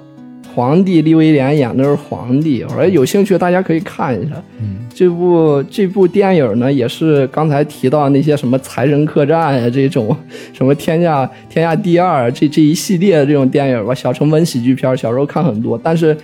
[0.55, 4.35] 皇帝利威廉演的是皇帝，我说有兴趣大家可以看一下。
[4.61, 10.17] 嗯这部这部电影呢，也是刚才提到那些什么《财神客栈》呀，这种
[10.55, 15.77] 什么《天下天下第二》这这一系列的这种电影吧，小成本喜剧片，小时候看很多。
[15.83, 16.15] 但是《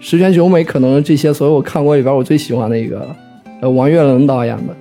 [0.00, 3.08] 十全九美》可能这些所有我看过里边，我最喜欢的一个，
[3.60, 4.74] 呃，王岳伦导演的，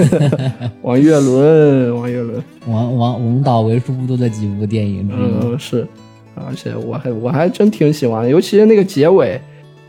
[0.80, 5.86] 王岳伦，王岳伦，王王王导为数不多的几部电影之一，嗯，是，
[6.46, 9.40] 而且我还我还真挺喜欢的，尤其是那个结尾，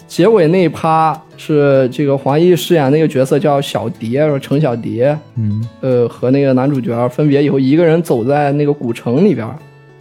[0.07, 9.47] 结尾那一趴是这个黄奕饰演那个角色叫小蝶，说程小蝶，嗯呃，和那个男主角分别以后，一个人走在那个古城里边，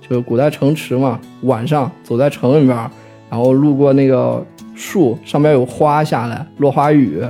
[0.01, 2.77] 就是古代城池嘛，晚上走在城里边，
[3.29, 7.21] 然后路过那个树，上面有花下来，落花雨，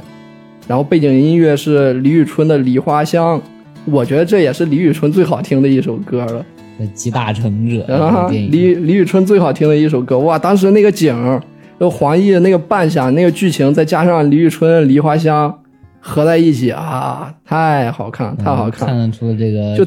[0.69, 3.39] 然后背景音乐是李宇春的《梨花香》，
[3.87, 6.45] 我觉得这也是李宇春最好听的一首歌了。
[6.79, 10.39] 这集大成者啊，李李宇春最好听的一首歌，哇！
[10.39, 11.41] 当时那个景儿，
[11.81, 15.51] 就黄奕的那个扮相、那个剧情，再加上李宇春《梨花香》
[16.01, 18.89] 合在一起啊，太好看，太好看。
[18.89, 19.85] 看得出这个就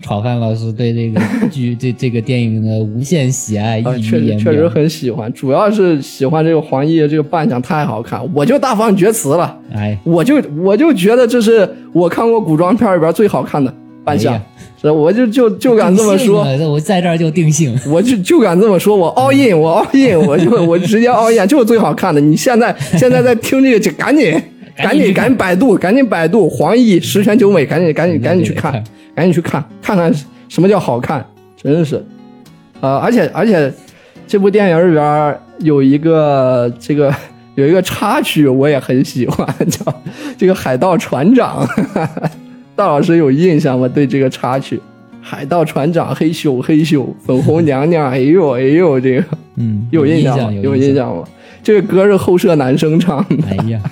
[0.00, 4.18] 炒饭老师对这个剧对这个电影的无限喜爱，啊，溢确。
[4.18, 13.72] 实确实很喜欢，主要是喜欢这个黄奕的这个扮相太好看，我就大放厥词了，哎，我就我就觉得这是我看过古装片里边最好看的
[14.04, 14.42] 扮相哎呀，
[14.80, 17.78] 是我就就就敢这么说，我在这儿就定性。
[17.86, 22.20] 我就就敢这么说，我 all in，我 all in，我就我直接 all in，就是最好看的。
[22.20, 24.32] 你现在现在在听这个，就赶紧
[24.76, 28.72] 赶紧赶紧百度，赶紧百度黄奕十全九美，赶紧赶紧赶紧去看，
[29.14, 30.12] 赶紧去看看看
[30.48, 31.24] 什么叫好看，
[31.62, 32.02] 真是，
[32.80, 33.70] 呃，而且而且
[34.26, 37.14] 这部电影里边有一个这个
[37.54, 39.94] 有一个插曲我也很喜欢，叫
[40.38, 41.68] 这个海盗船长。
[42.80, 43.86] 大老师有印象吗？
[43.86, 44.80] 对这个插曲，
[45.20, 49.24] 海盗船长嘿咻嘿咻，粉红娘娘哎呦 哎呦，这个
[49.56, 50.60] 嗯，有印象吗？
[50.62, 50.94] 有印印。
[50.94, 51.22] 象吗？
[51.62, 53.82] 这个歌是后舍男生唱的，哎呀，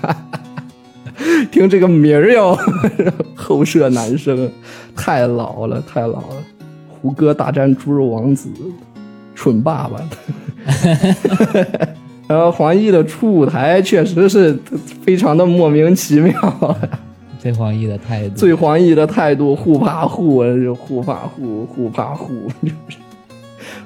[1.52, 2.58] 听这个名儿哟，
[3.36, 4.50] 后舍男生
[4.96, 6.36] 太老了，太老了。
[6.88, 8.48] 胡歌大战猪肉王子，
[9.34, 10.00] 蠢爸爸。
[12.26, 14.58] 然后黄奕的初舞台确实是
[15.02, 16.32] 非常的莫名其妙，
[17.42, 22.98] 对黄奕的态度，最黄奕的态度互怕互，就互怕互，互怕互，就是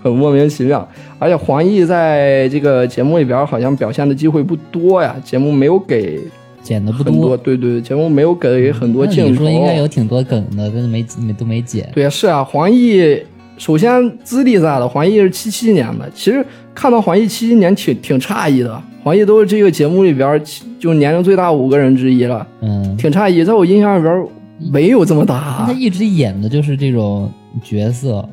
[0.02, 0.88] 很莫名其妙。
[1.18, 6.20] 而且黄奕在这个节目里边好像表现的机会不多呀，节目没有给
[6.62, 9.30] 剪的不多，对对对，节目没有给很多镜头。
[9.30, 11.88] 你说应该有挺多梗的，但是没没都没剪。
[11.94, 13.22] 对，是啊，黄奕
[13.62, 16.10] 首先资历在的，黄奕是七七年的。
[16.12, 16.44] 其实
[16.74, 20.42] 看到黄奕七七年挺挺诧异的，黄奕都是这个节目里边
[20.80, 23.44] 就年龄最大五个人之一了，嗯，挺诧异。
[23.44, 24.26] 在我印象里边
[24.72, 27.30] 没有这么大他，一直演的就是这种
[27.62, 28.28] 角色，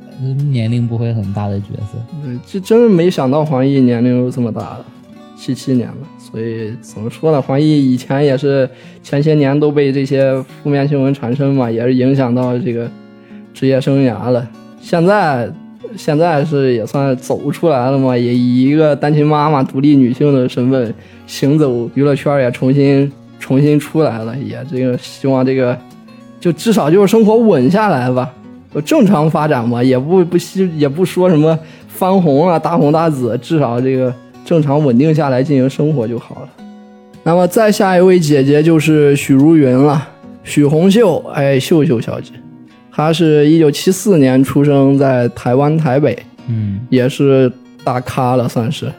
[0.50, 2.00] 年龄不会很大的角色。
[2.24, 4.86] 对，这真是没想到黄奕年龄有这么大的，
[5.38, 6.08] 七七年的。
[6.18, 7.40] 所以怎么说呢？
[7.40, 8.68] 黄奕以前也是
[9.04, 12.90] 前些年都被这些负面新闻缠身嘛，也是影响到这个
[13.54, 14.50] 职业生涯了。
[14.82, 15.50] 现在
[15.98, 20.94] 现在是也算走出来了嘛，也以一个单亲妈妈、独立女性的身份
[21.26, 24.36] 行走娱乐圈，也重新重新出来了。
[24.38, 25.78] 也这个希望这个
[26.40, 28.32] 就至少就是生活稳下来吧，
[28.74, 34.14] 就正常发展嘛，也不不希也不说什么翻红啊、大红大紫，至少这个
[34.46, 36.50] 正常稳定下来进行生活就好了。
[37.24, 40.08] 那么再下一位姐姐就是许茹芸了，
[40.44, 42.32] 许红秀，哎，秀秀小姐，
[43.00, 47.50] 她是一九七四年出生在台湾台北，嗯，也是
[47.82, 48.92] 大咖了，算是，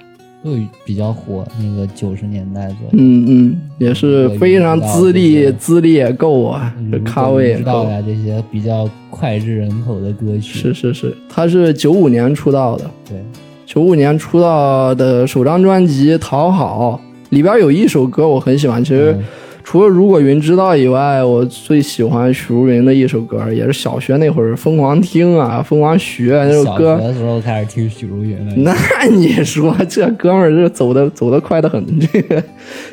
[0.43, 0.53] 又
[0.87, 2.89] 比较火，那个九十年代左右。
[2.93, 7.85] 嗯嗯，也是非常资历资历也够啊，咖位也够。
[7.85, 10.59] 啊，这些比较脍炙人口的歌曲。
[10.59, 13.23] 是是是，他是九五年出道的，对，
[13.67, 16.99] 九五年出道的首张专辑《讨好》
[17.37, 19.25] 里边有一首歌我很喜欢，其实嗯
[19.71, 26.97] 除了如果云知道以外，我最喜欢许茹芸的一首歌，也是小学那会儿疯狂听啊，疯狂学那首歌小学歌。
[26.97, 28.57] 的时候开始听许茹芸的。
[28.57, 28.75] 那
[29.09, 32.43] 你说这哥们儿这走的走的快的很，这个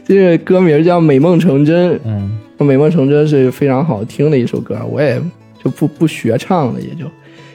[0.06, 5.20] 这个歌名叫《美梦成真》，嗯，《美梦成真》是非常好听的一首歌，我也
[5.64, 7.06] 就不不学唱了，也就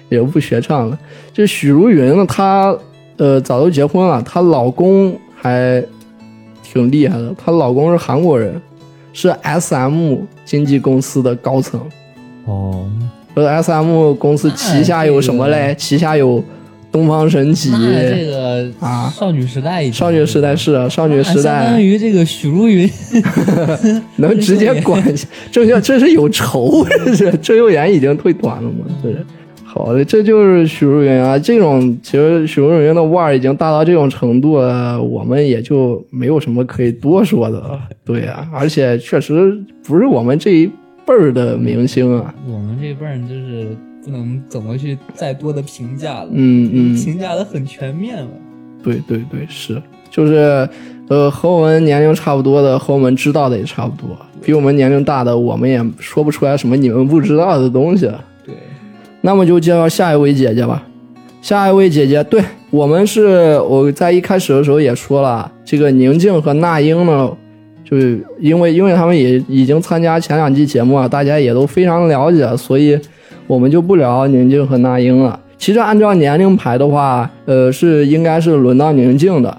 [0.09, 0.99] 也就不学唱了。
[1.33, 2.77] 这许茹芸呢，她
[3.19, 5.81] 呃早都结婚了，她老公还
[6.65, 8.61] 挺厉害的，她老公是韩国人，
[9.13, 11.81] 是 S M 经纪公司的高层。
[12.47, 12.89] 哦，
[13.35, 15.75] 呃，S M 公司旗下有什么嘞？
[15.79, 16.43] 旗下有
[16.91, 19.13] 东方神起、这个啊。
[19.15, 21.65] 少女时代，少女时代是啊，少女时代。
[21.65, 22.91] 相当于这个许茹芸，
[24.17, 25.03] 能直接管
[25.51, 28.85] 郑秀，这是有仇，这是郑秀妍已经退团了嘛？
[29.03, 29.25] 这是
[29.75, 31.39] 好的，这就是许茹芸啊。
[31.39, 37.81] 这种其实许茹芸的腕儿已经大到这种程度了，我们也就没有什么可以多说的了。
[38.05, 40.67] 对呀、而且确实不是我们这一
[41.07, 42.35] 辈儿的明星啊。
[42.47, 48.29] 我们这辈儿就是不能怎么去再多的评价了，嗯嗯，评价的很全面了。
[48.85, 49.81] 对对对，是，
[50.11, 50.69] 就是，
[51.09, 58.11] 呃，和我们年龄差不多的，和我们知道的也差不多，比我们年龄大的，我们也说不出来什么你们不知道的东西。
[59.23, 60.85] 那么就介绍下一位姐姐吧。
[61.41, 67.29] 下一位姐姐，对我们是我在一开始的时候也说了，这个宁静和那英呢，
[67.83, 72.97] 就是因为因为他们也已经参加前两季节目啊，大家也都非常了解，所以
[73.49, 75.41] 我们就不聊宁静和那英了。
[75.59, 79.59] 其实按照年龄排的话，呃，是应该是轮到宁静的，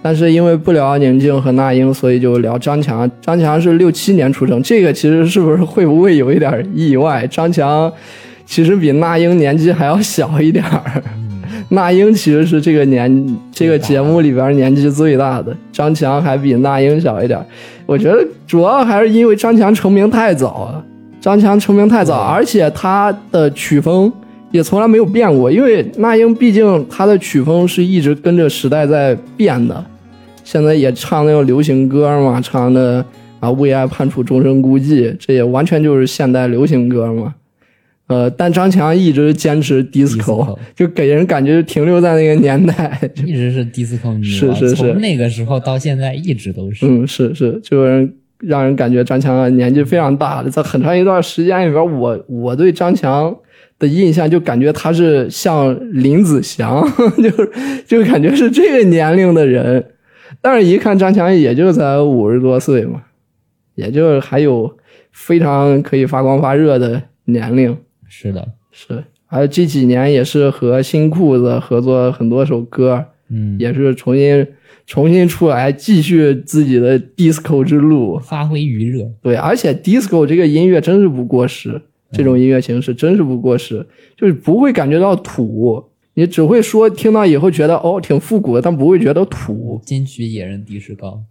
[0.00, 3.10] 但是因为不聊宁静和那英，所以就聊张强。
[3.20, 7.26] 张强是六七年出生，这个其实是不是会不会有一点意外？
[7.26, 7.92] 张强
[8.48, 11.02] 其实比那英年纪还要小一点儿。
[11.68, 17.44] 那英其实是这个年这个节目里边年纪最大的，张强还比那英小一点儿。
[17.84, 20.82] 我觉得主要还是因为张强成名太早了，
[21.20, 24.10] 张强成名太早，而且他的曲风
[24.50, 25.52] 也从来没有变过。
[25.52, 29.84] 因为那英毕竟他的曲风是一直跟着时代在变的，
[30.42, 33.04] 现在也唱那种流行歌嘛，唱的
[33.40, 37.34] 啊为爱判处终身孤寂，这也完全就是现代流行歌嘛。
[38.08, 42.98] 呃，但张强一直坚持 disco，, 就给人感觉停留在那个年代。
[43.24, 46.86] 一直是 disco 女王，是是是从那个时候到现在一直都是。
[46.86, 53.36] 嗯，是是，就让人让人感觉张强年纪非常大了，在很长一段时间里边，我我对张强
[53.78, 56.82] 的印象就感觉他是像林子祥，
[57.22, 57.50] 就是
[57.86, 59.84] 就感觉是这个年龄的人。
[60.40, 63.02] 但是，一看张强也就才五十多岁嘛，
[63.74, 64.70] 也就还有
[65.12, 67.76] 非常可以发光发热的年龄。
[68.08, 74.46] 是的，是，而这几年也是和新裤子合作很多首歌，嗯，也是重新
[74.86, 78.18] 重新出来继续自己的 disco 之路。
[78.18, 79.04] 发挥余热。
[79.22, 83.86] 对，而且 disco 这个音乐真是不过时，这种音乐形式真是不过时，
[84.16, 85.84] 就是不会感觉到土，
[86.14, 89.80] 你只会说听到以后觉得哦挺复古的，但不会觉得土。
[89.84, 91.22] 金曲野人迪士高，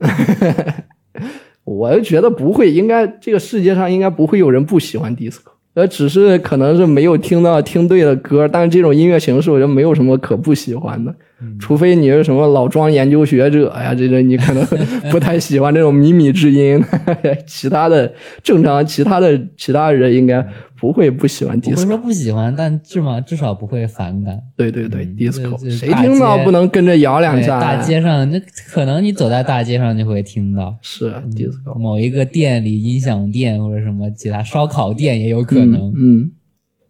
[1.65, 11.13] 我就觉得不会，应该这个世界上应该不会有人不喜欢 disco，呃，只是可能是没有听到听对的歌，但是这种音乐形式我觉得没有什么可不喜欢的，
[11.59, 14.65] 除非你是什么老庄研究学者呀，这个你可能
[15.11, 16.83] 不太喜欢这种靡靡之音，
[17.45, 18.11] 其他的
[18.41, 20.43] 正常其他的其他人应该
[20.79, 21.87] 不会不喜欢 disco。
[21.87, 24.39] 说不喜欢，但至少至少不会反感。
[24.55, 27.59] 对对对嗯，disco，谁听到不能跟着摇两，下呀？
[27.59, 30.77] 大街上，那可能你走在大街上就会听到。
[30.81, 35.89] 是 disco，某一个店里，音响店或者什么其他烧烤店也有可能。
[35.95, 36.21] 嗯。
[36.21, 36.31] 嗯，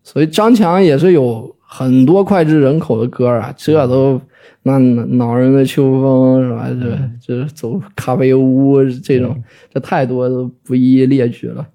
[0.03, 4.19] 所以张强也是有很多脍炙人口的歌啊，这都
[4.63, 6.69] 那恼人的秋风是吧？
[6.81, 9.41] 这这走咖啡屋这种，
[9.73, 11.65] 这太多都不一一列举了。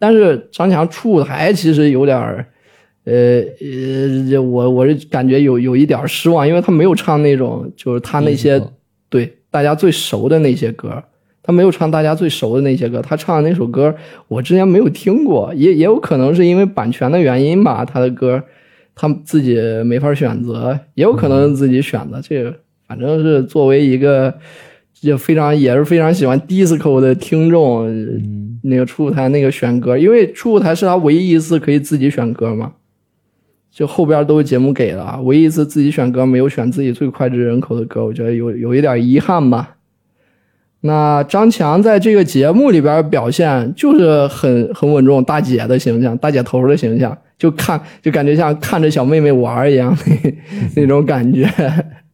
[0.00, 2.46] 但是张强出舞台其实有点儿，
[3.04, 3.42] 呃
[4.30, 8.60] 呃，我我是感觉有有一点失望，因为他没有唱那种就是他那些
[9.10, 11.04] 对大家最熟的那些歌，
[11.42, 13.94] 他没有唱大家最熟的那些歌，他唱的那首歌
[14.26, 18.42] 我之前没有听过，也也有可能是因为版权的原因吧，他的歌
[18.94, 22.54] 他自己没法选择，也有可能是自己选的，这个
[22.88, 24.34] 反正是作为一个
[25.02, 32.72] 也非常也是非常喜欢 disco 的听众，嗯那个初舞台那个选歌，因为初舞台是他唯一一次可以自己选歌嘛，
[33.70, 39.76] 就后边都是节目给的，唯一一次自己选歌没有选自己最脍炙人口的歌，我觉得有有一点遗憾吧。
[40.82, 49.94] 那张强在这个节目里边表现就是很很稳重，大姐的形象，大姐头的形象，就看就感觉像看着小妹妹玩一样
[50.74, 51.46] 那种感觉，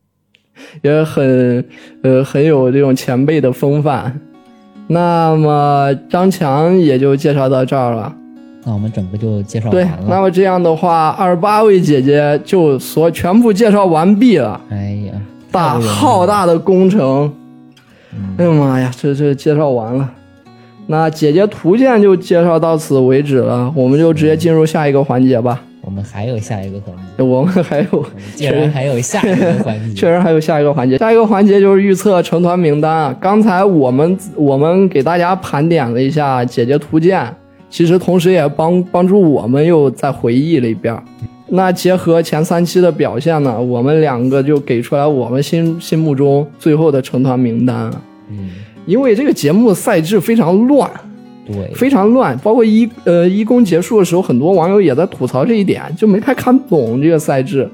[0.82, 1.64] 也很
[2.02, 4.20] 呃很有这种前辈的风范。
[4.88, 8.12] 那么张强也就介绍到这儿了。
[8.64, 9.98] 那我们整个就介绍对完，了。
[10.08, 14.60] 那么这样的话，二十八位姐姐就所全部介绍完毕了。
[14.70, 15.12] 哎呀，
[15.50, 17.32] 大浩大的工程，
[18.12, 20.10] 嗯哎呀妈呀，这这介绍完了。
[20.88, 25.62] 那姐姐图鉴就介绍到此为止了，我们就直接进入下一个环节吧。
[25.96, 30.06] 我们还有下一个环节，我们还有，我们竟然还有下一个环节 确。
[30.06, 33.16] 实还有下一个环节，下一个环节就是预测成团名单啊。
[33.18, 37.26] 刚才我们我们给大家盘点了一下姐姐图鉴，
[37.70, 40.94] 其实同时也帮帮助我们又再回忆了一遍。
[41.48, 47.90] 那结合前三期的表现呢，我们两个就给出来我们心心目中最后的成团名单。
[48.28, 48.50] 嗯，
[48.84, 50.90] 因为这个节目赛制非常乱，
[51.46, 57.68] 对，非常乱，包括一呃一公结束的时候，很多网友也在吐槽这一点，就没太看懂这个赛制。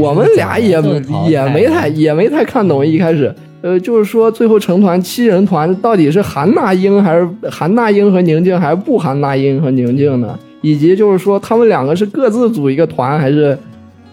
[0.00, 0.80] 我们俩也
[1.28, 10.38] 也没太也没太看懂一开始，呃，就是说最后成团七人团到底是韩那英还是韩那英和宁静，还是不含那英和宁静呢？
[10.62, 13.56] 以及就是说他们两个是各自组一个团，还是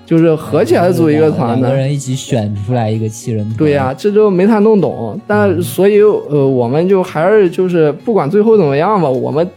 [0.06, 1.78] 就是合起来组一个团的两个？
[1.78, 3.58] 人一起选出来一个七人团。
[3.58, 5.20] 对呀、这就没太弄懂。
[5.26, 9.48] 但所以呃，我们就还是就是不管最后怎么样吧，我们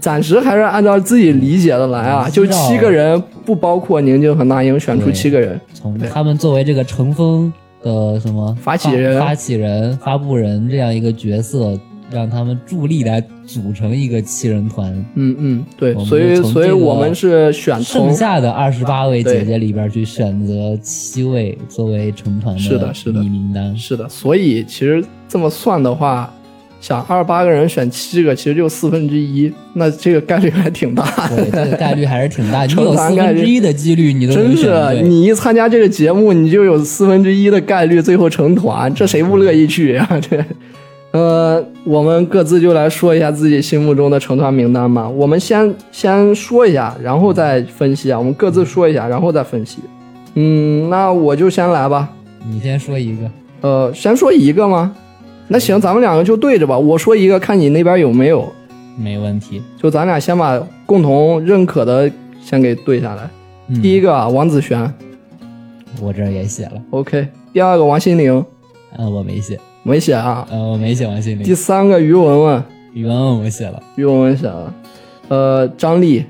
[0.00, 5.60] 暂时还是按照自己理解的来啊，嗯就七个人，不包括宁静和那英，选出七个人。
[5.74, 7.52] 从他们作为这个乘风
[7.82, 11.78] 的什么发起人发起人、发布人这样一个角色，
[12.10, 14.92] 让他们助力来组成一个七人团。
[15.14, 23.76] 嗯嗯，对所以所以我们是选从剩下的二十八位姐姐里边去选择七位作为成团是的是的迷名单。
[23.76, 26.32] 是的，所以其实这么算的话，
[26.80, 31.64] 想二十八个人选七个，其实就四分之一，那这个概率还挺大对，的。
[31.64, 32.62] 这个概率还是挺大。
[32.66, 34.56] 你成有四分之一的几率，你都真。
[34.56, 40.38] 是，你一参加这个节目，你就有四分之一的概率最后成团，这谁不乐意去呀、这，
[41.18, 45.08] 呃，我们各自就来说一下自己心目中的成团名单吧。
[45.08, 48.16] 我们先先说一下，然后再分析啊。
[48.16, 49.78] 我们各自说一下，然后再分析。
[50.34, 52.08] 嗯，那我就先来吧。
[52.48, 53.30] 你先说一个，
[53.62, 54.94] 呃，先说一个吗？
[55.48, 56.78] 那行，咱们两个就对着吧。
[56.78, 58.46] 我说一个，看你那边有没有。
[58.96, 59.60] 没问题。
[59.76, 60.56] 就咱俩先把
[60.86, 62.08] 共同认可的
[62.40, 63.28] 先给对下来。
[63.66, 64.94] 嗯、第一个啊，王子璇
[66.00, 67.26] 我这也写了，，OK。
[67.52, 68.44] 第二个王心凌，
[68.96, 69.58] 呃，我没写，
[69.88, 70.46] 没写啊。
[70.50, 71.54] 呃，我没写王心凌第。
[71.54, 72.62] 三个于文文，
[72.92, 74.74] 于文文我写了，于文文写了。
[75.28, 76.24] 呃，张丽，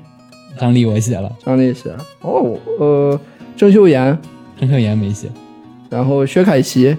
[0.59, 1.97] 张丽我写了，张丽写了。
[2.21, 3.19] 哦，呃，
[3.55, 4.17] 郑秀妍，
[4.59, 5.27] 郑秀妍没写，
[5.89, 6.95] 然后薛凯琪，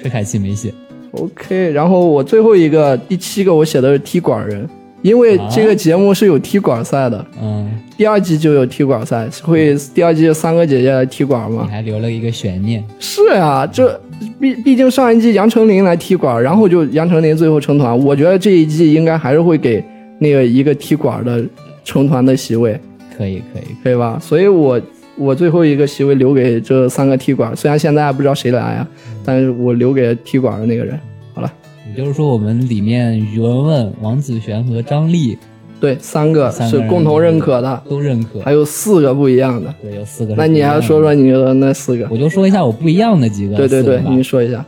[0.00, 0.72] 薛凯琪没写
[1.12, 4.68] ，OK，然后我最后一个第七个我写的是踢馆人，
[5.02, 11.70] 因为这个节目是有踢馆赛的，嗯，第二季就有踢馆赛，会第二季三个姐姐来踢馆嘛你。
[11.70, 12.82] 还留了一个悬念。
[12.98, 14.00] 是啊、这
[14.40, 19.82] 毕毕竟上一季杨丞琳来踢馆，然后就杨丞琳最后成团，我觉得这一季应该还是会给
[20.18, 21.44] 那个一个踢馆的
[21.84, 22.78] 成团的席位，
[23.16, 24.18] 可以可以，可以吧？
[24.20, 24.80] 所以我
[25.16, 28.88] 我最后一个席位留给这三个踢馆，虽然现在还不知道谁来啊，
[29.24, 30.98] 但是我留给踢馆的那个人。
[31.32, 31.52] 好了，
[31.88, 35.36] 也就是说，我们里面于文文、王子璇和张丽
[35.80, 38.40] 对，三个是共同认可的，都认可。
[38.40, 39.74] 还有四个不一样的。
[39.82, 40.34] 对，有四个。
[40.34, 42.06] 那你还说说，你的那四个？
[42.10, 43.56] 我就说一下我不一样的几个。
[43.56, 44.64] 对对对你说一下。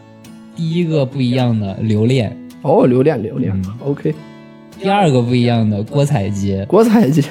[0.55, 4.15] 第一个不一样的留恋，哦，留恋留恋嗯，OK。
[4.79, 6.65] 第二个不一样的郭采洁。
[6.67, 7.23] 国彩姐，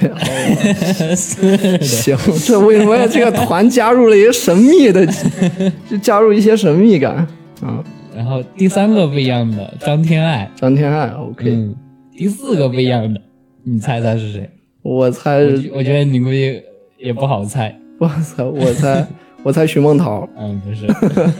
[1.15, 5.05] 是的，行，这为什么这个团加入了一个神秘的，
[5.87, 7.15] 就加入一些神秘感
[7.61, 7.83] 啊？
[8.15, 10.49] 然后第三个不一样的张天爱。
[10.55, 11.75] 张天爱，OK，、嗯，
[12.17, 13.21] 第四个不一样的，
[13.67, 14.47] 你猜猜是谁？
[14.83, 16.61] 我猜我觉我觉得你估计
[16.99, 17.75] 也不好猜。
[17.97, 19.07] 我猜，我猜，
[19.41, 20.85] 我猜徐梦桃，嗯，不是，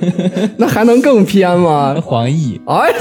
[0.57, 1.95] 那还能更偏吗？
[2.03, 2.59] 黄奕。
[2.65, 2.95] 哎呀，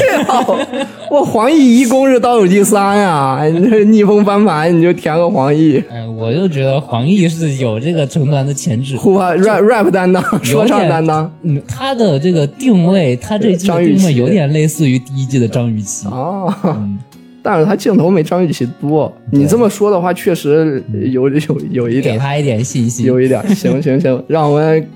[1.11, 8.97] 我黄奕一公是倒数第三呀，你这逆风翻盘你就填个黄奕，嗯，我就觉得黄奕是有这个成团的潜质。
[8.97, 16.09] 呼啊 rap rap 担当，说唱担当嗯，他的这个定位，他这季定位有点类似于第一季的张雨绮。
[16.09, 16.53] 哦。
[16.64, 16.99] 嗯，
[17.45, 20.82] 但是他镜头没张雨绮多，你这么说的话，确实
[21.12, 23.05] 有有有一点，给他一点信心。
[23.05, 23.40] 有一点。
[23.55, 24.88] 行行行，让我们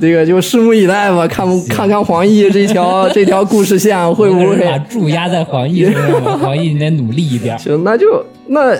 [0.00, 6.36] 这个就拭目以待吧，看不看看黄奕这条 这条故事线会不会 把会注压在黄奕身上吧？
[6.36, 7.56] 黄奕你得努力一点。
[7.58, 7.84] 行？
[7.84, 8.04] 那就
[8.48, 8.76] 那。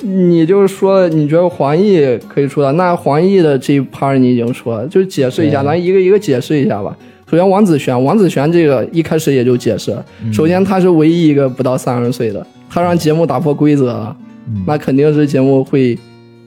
[0.00, 2.70] 你就是说，你觉得黄奕可以出道？
[2.70, 6.96] 那黄奕的这一 part 你已经说了，就解释一下，咱一个一个解释一下吧。
[7.30, 14.16] 首先，王子璇，王子璇这个一开始也就解释了，首先他是唯一一个不到三十岁的，他让节目打破规则了，
[14.46, 15.98] 嗯那肯定是节目会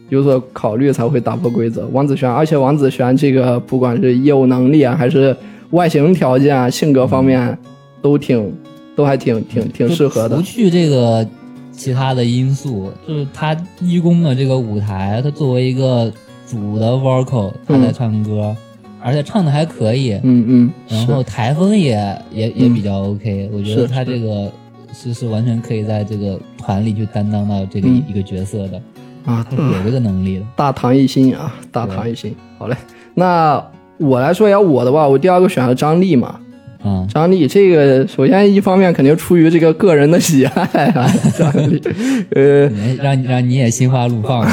[0.09, 1.87] 有所考虑才会打破规则。
[1.91, 5.35] 王子璇，而且王子璇这个不管是业务能力啊，还是
[5.69, 7.55] 外形条件啊、性格方面，
[8.01, 8.51] 都挺
[8.95, 10.41] 都还挺挺挺适合的不。
[10.41, 11.25] 去这个
[11.71, 16.11] 其他的因素，就是他一公的这个舞台，他作为一个
[16.47, 18.55] 主的 vocal，他在唱歌，
[19.03, 21.95] 而且唱的还可以，嗯嗯，然后台风也
[22.31, 24.51] 也也比较 OK，、我觉得他这个
[24.93, 28.77] 是是完全可以在这个团里去担当到这个嗯一个角色的，
[29.25, 30.45] 啊，他是有这个能力的。
[30.55, 32.35] 大唐一星啊，大唐一星。
[32.57, 32.75] 好嘞，
[33.13, 33.63] 那
[33.97, 36.39] 我来说一下我的吧，我第二个选了张力嘛。
[36.83, 41.07] 嗯，张丽这个，首先一方面肯定出于这个个人的喜爱啊，
[41.37, 41.81] 张丽，
[42.31, 42.67] 呃，
[43.01, 44.49] 让你让你也心花怒放的，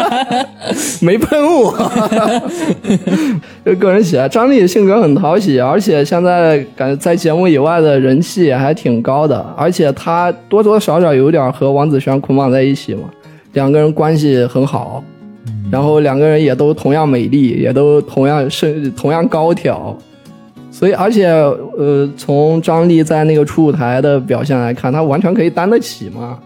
[1.00, 1.74] 没喷我，
[3.64, 4.28] 这 个人喜爱。
[4.28, 13.08] 张丽性格很讨喜，而且现在感觉在节目以外的人气也还挺高的，而且她多多少少有点和王子璇捆绑在一起嘛，
[13.54, 15.02] 两个人关系很好，
[15.72, 19.96] 然后两个人也都同样美丽，也都同样身同样高挑。
[20.80, 26.38] 所以，而且，呃，从张力在那个初舞台的表现来看，他完全可以担得起嘛，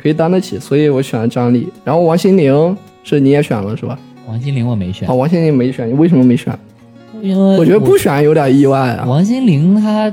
[0.00, 1.68] 可以担得起，所以我选了张力。
[1.84, 3.98] 然后王心凌是你也选了是吧？
[4.26, 6.58] 王心凌我没选好，，王心凌没选，你为什么没选？
[7.20, 9.04] 因为我觉得不选有点意外啊。
[9.06, 10.10] 王心凌她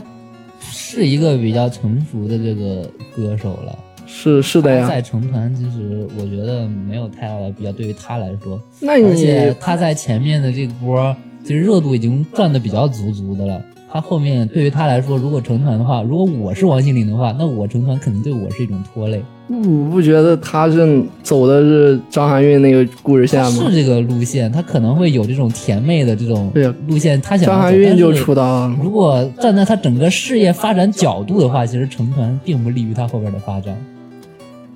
[0.60, 2.82] 是一个比较成熟的这个
[3.16, 3.80] 歌手了。
[4.06, 8.62] 是是的呀，她在成团，其实我觉得没有太大的必要，对于他来说。
[8.82, 11.16] 那而且你她在前面的这波，
[11.48, 13.62] 其实热度已经转的比较足足的了。
[13.90, 19.24] 他后面对于他来说，如果成团的话，如果我是王心凌的话，那我成团肯定对我是一种拖累。
[19.48, 23.74] 我不觉得他是走的是张含韵那个故事线吗是？
[23.74, 26.52] 这个路线，他可能会有这种甜妹的这种
[26.90, 33.74] 路线，他想要张走含韵就出道了，如果站在他整个事业发展角度的话，其实成团并不利于他后边的发展。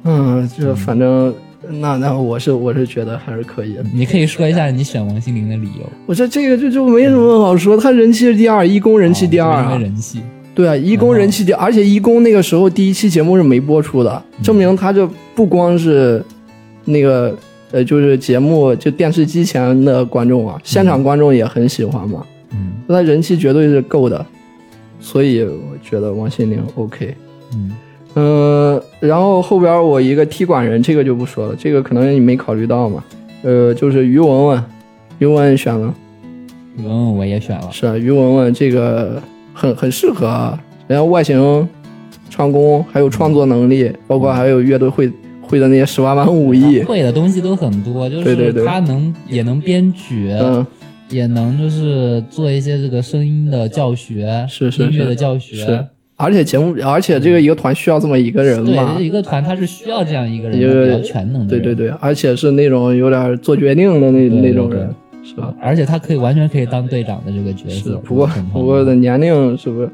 [0.03, 1.35] 嗯，这反正
[1.69, 3.83] 那那我是我是觉得还是可以的。
[3.93, 5.89] 你可以说一下你选王心凌的理由。
[6.05, 9.83] 我说这个就就没什么好说，她人气是第二，一公人气第二啊哦因为。
[9.83, 10.21] 人气。
[10.53, 16.21] 对啊，一公人气第，而且一公那个时候第一期节目是没播出的，证明他就不光是
[16.83, 17.33] 那个
[17.71, 24.23] 呃，就是节目就电视机前的观众啊，现场观众也很喜欢嘛，嗯他人气绝对是够的，
[24.99, 27.15] 所以我觉得王心凌 OK。
[27.53, 27.71] 嗯
[28.15, 33.03] 嗯，然后后边我一个踢馆人，这个就不说了，这个可能你没考虑到嘛，
[33.41, 34.63] 呃，就是于文文，
[35.17, 35.93] 于文文选了。
[36.77, 37.67] 于文文我也选了。
[37.71, 39.21] 是啊，于文文这个
[39.53, 41.67] 很很适合啊，人家外形、
[42.29, 48.65] 唱功，还有创作能力，包括还有乐队会会的那些十八般武艺，会的东西都很多，就是对对对。
[48.65, 50.65] 他能也能编曲，嗯，
[51.09, 54.91] 也能就是做一些这个声音的教学，是是是。
[54.91, 55.85] 音乐的教学，是，
[56.21, 64.87] 而且节目，而且这个一个团需要这么一个人对，嘛一，个团他是需要这样一个人一个的比较全能的人，对对对，而且是那种有点做决定的那对对那种人，
[65.23, 65.53] 是吧？
[65.59, 69.89] 而且他可以完全可以当队长的这个角是色。，不过不过的年龄是不是？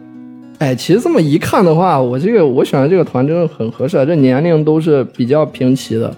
[0.59, 6.13] 哎，其实这么一看的话，我这个我选的这个团真的很合适，啊，这年龄都是比较平齐的。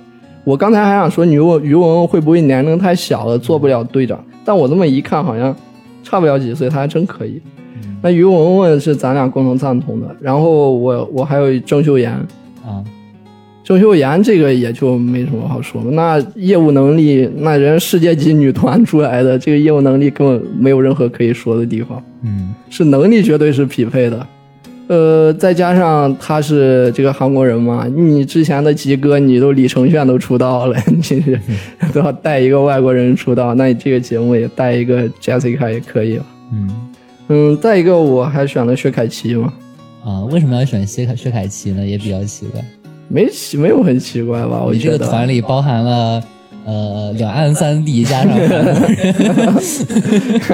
[0.45, 4.23] 我刚才还想说，于文于文文会不会年龄太小了，做不了队长？
[4.45, 5.55] 但我这么一看，好像
[6.03, 7.41] 差不了几岁，他还真可以。
[7.99, 12.11] 嗯那于文文是咱俩共同赞同的，然后我我还有郑秀妍，
[12.65, 12.81] 啊，
[13.63, 15.91] 郑秀妍这个也就没什么好说了。
[15.91, 22.01] 那业务能力，那人世界级女团出来的，这个业务能力根本没有任何可以说的地方。
[22.23, 24.27] 嗯是能力绝对是匹配的。
[24.87, 31.39] 呃，再加上她是这个韩国人嘛，你之前的吉哥你都李承铉都出道了， 你是
[31.93, 36.25] 都要带一个外国人出道，那你这个节目也带一个 Jessica 也可以了。
[36.53, 36.67] 嗯
[37.29, 39.53] 嗯，再一个我还选了薛凯琪嘛，
[40.03, 41.85] 啊，为什么要选薛凯薛凯琪呢？
[41.85, 42.61] 也比较奇怪。
[43.07, 44.61] 没奇没有很奇怪吧？
[44.65, 46.21] 我觉得这个团里包含了
[46.65, 48.37] 呃两岸三地加上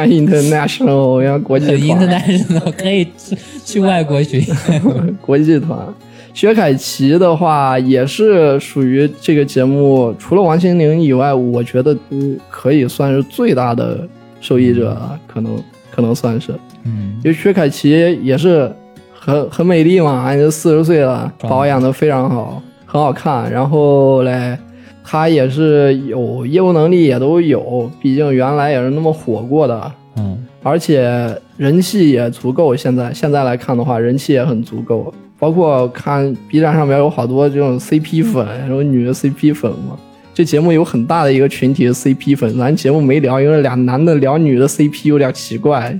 [0.07, 4.43] international 要国际团，international 可以去去外国学。
[5.21, 5.79] 国际团。
[6.33, 14.05] 薛凯琪的话也是属于这个节目，除了王心凌以外，我觉得嗯可以算是最大的
[14.41, 15.57] 受益者了，可能
[15.95, 16.51] 可能算是，
[16.83, 18.69] 嗯因为薛凯琪也是
[19.13, 23.49] 很很美丽嘛，人家四十岁了，保养的非常好，很好看。
[23.49, 24.57] 然后嘞，
[25.03, 32.75] 她也是有业务能力，也都有，毕竟原来也是那么火过的，嗯而且人气也足够。
[32.75, 35.13] 现在现在来看的话，人气也很足够。
[35.37, 39.97] 包括看 B 站上面有好多这种 CP 粉，有女的 CP 粉嘛。
[40.35, 45.97] 这节目有很大的一个群体是 CP 粉，咱节目没聊，因为俩男的聊女的 CP 有点奇怪。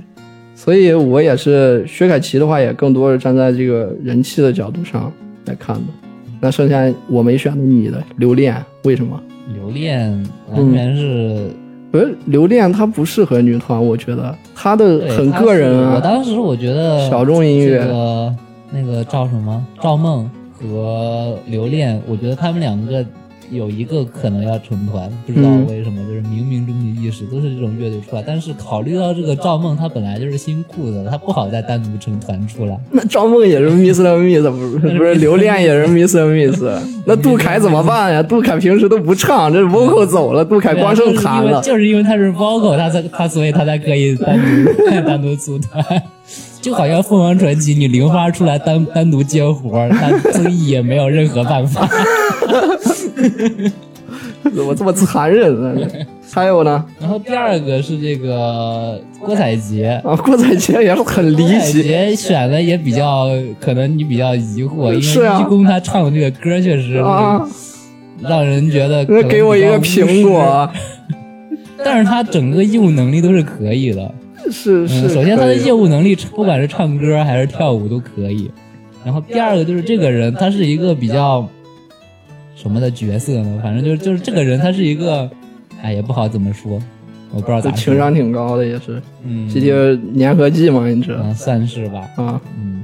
[0.54, 5.10] 所以我也是薛凯琪的话，也更多是站在这个人气的角度上
[5.46, 5.82] 来看的。
[6.38, 9.18] 那剩下我没选的你的留恋，为什么？
[9.54, 10.12] 留恋
[10.52, 11.50] 完全是
[11.90, 15.94] 不是留恋，它不适合女团，我觉得它的很个人啊。
[15.94, 18.34] 我当时我觉得小众音乐这个
[18.70, 23.02] 那个赵什么赵梦和留恋，我觉得他们两个
[23.50, 28.22] 有一个可能要成团，不知道嗯为什么，就是冥冥中的意识都是这种乐队出来。
[28.26, 32.78] 但是考虑到这个赵梦，他本来就是新裤子，他不好再单独成团出来。
[32.90, 34.16] 那赵梦也是 Mr.
[34.18, 36.26] Miss，不是 不是留恋也是 Mr.
[36.26, 36.62] Miss。
[37.06, 38.22] 那杜凯怎么办呀？
[38.22, 41.60] 杜凯平时都不唱，这 vocal 走了，杜凯光剩弹了。
[41.64, 45.84] 就是因为他是 vocal，他才他所以他才可以单独单独组团。
[46.60, 51.88] 就好像凤凰传奇，你零花出来单单独接活儿，他综艺也没有任何办法。
[54.54, 55.88] 怎么这么残忍呢？
[56.32, 56.84] 还有呢？
[57.00, 61.82] 然后第二个是这个郭采洁，啊，郭采洁也是很离郭采奇。
[61.82, 63.28] 洁选的也比较，
[63.60, 67.44] 可能你比较疑惑，因为一公他唱的这个歌确实啊，
[68.22, 70.70] 让人觉得给我一个苹果，
[71.84, 74.02] 但是他整个业务能力都是可以的。
[74.44, 75.08] 嗯，是是。
[75.08, 78.48] 首先他的业务能力，不管是唱歌还是跳舞都可以。
[79.04, 81.48] 然后第二个就是这个人，他是一个比较
[82.66, 83.60] 什么的角色呢？
[83.62, 85.30] 反正就是就是这个人，他是一个，
[85.80, 86.80] 哎，也不好怎么说，
[87.30, 87.76] 我不知道咋说。
[87.76, 89.00] 情商挺高的，也是。
[89.22, 92.00] 嗯，这就是粘合剂嘛，你知道嗯，算是吧。
[92.16, 92.40] 啊？
[92.58, 92.82] 嗯，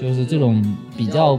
[0.00, 0.62] 就是这种
[0.96, 1.38] 比较。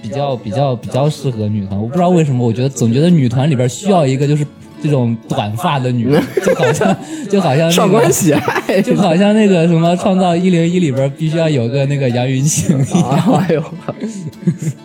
[0.00, 4.46] 比较比较比较适合女团，我不知道为什么，我觉得总觉得女团里边需要一个就是
[4.80, 6.96] 这种短发的女人，就好像
[7.28, 13.08] 就好像、那个、上官喜爱，就好像那个什么《创造一零一》里边必须要有个那个杨云晴一样。
[13.10, 13.64] 啊，哎呦，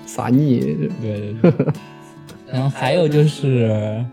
[0.08, 0.60] 撒腻。
[1.00, 1.66] 对 对对。
[2.54, 4.06] 然后还有就是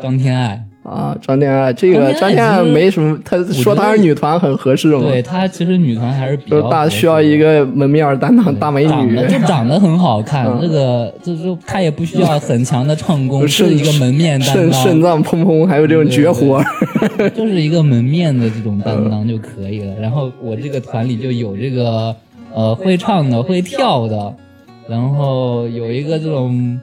[0.00, 16.64] 张天爱，啊，张天爱这个张张天爱没什么，他说她是女团很合适嘛，对她其实女团还是比较大需要一个门面担当大美女就 长得很好看，嗯这个就是她也不需要很强的唱功，肾 是一个门面担肾肾，脏砰砰，还有这种绝活儿。
[17.36, 19.94] 就是一个门面的这种担当就可以了。
[20.00, 22.16] 然后我这个团里就有这个
[22.54, 24.34] 呃会唱的、会跳的，
[24.88, 26.80] 然后有一个这种。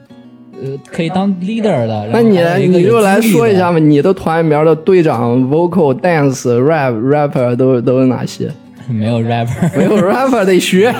[0.62, 2.08] 呃，可以当 leader 的。
[2.12, 8.50] 那你来，你就来说一下吧，你的团里面的队长、vocal、dance、rap、rapper 都都有哪些？
[8.88, 10.94] 没有 rapper，没有 rapper 得学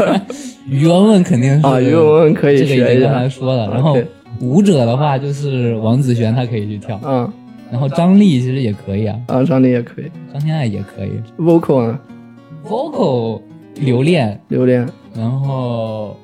[0.68, 3.28] 于文文肯定是啊，于文文可以这个已学一下刚才下。
[3.28, 3.70] 说了。
[3.72, 3.96] 然后
[4.40, 7.00] 舞者的话就是王子璇，他可以去跳。
[7.04, 7.30] 嗯
[7.70, 11.10] 然后张力其实也可以啊，啊，张力也可以张天爱也可以。
[11.38, 11.96] ，vocal 呢
[12.68, 13.40] ？vocal
[13.76, 14.84] 留恋，留恋、
[15.14, 16.16] 然后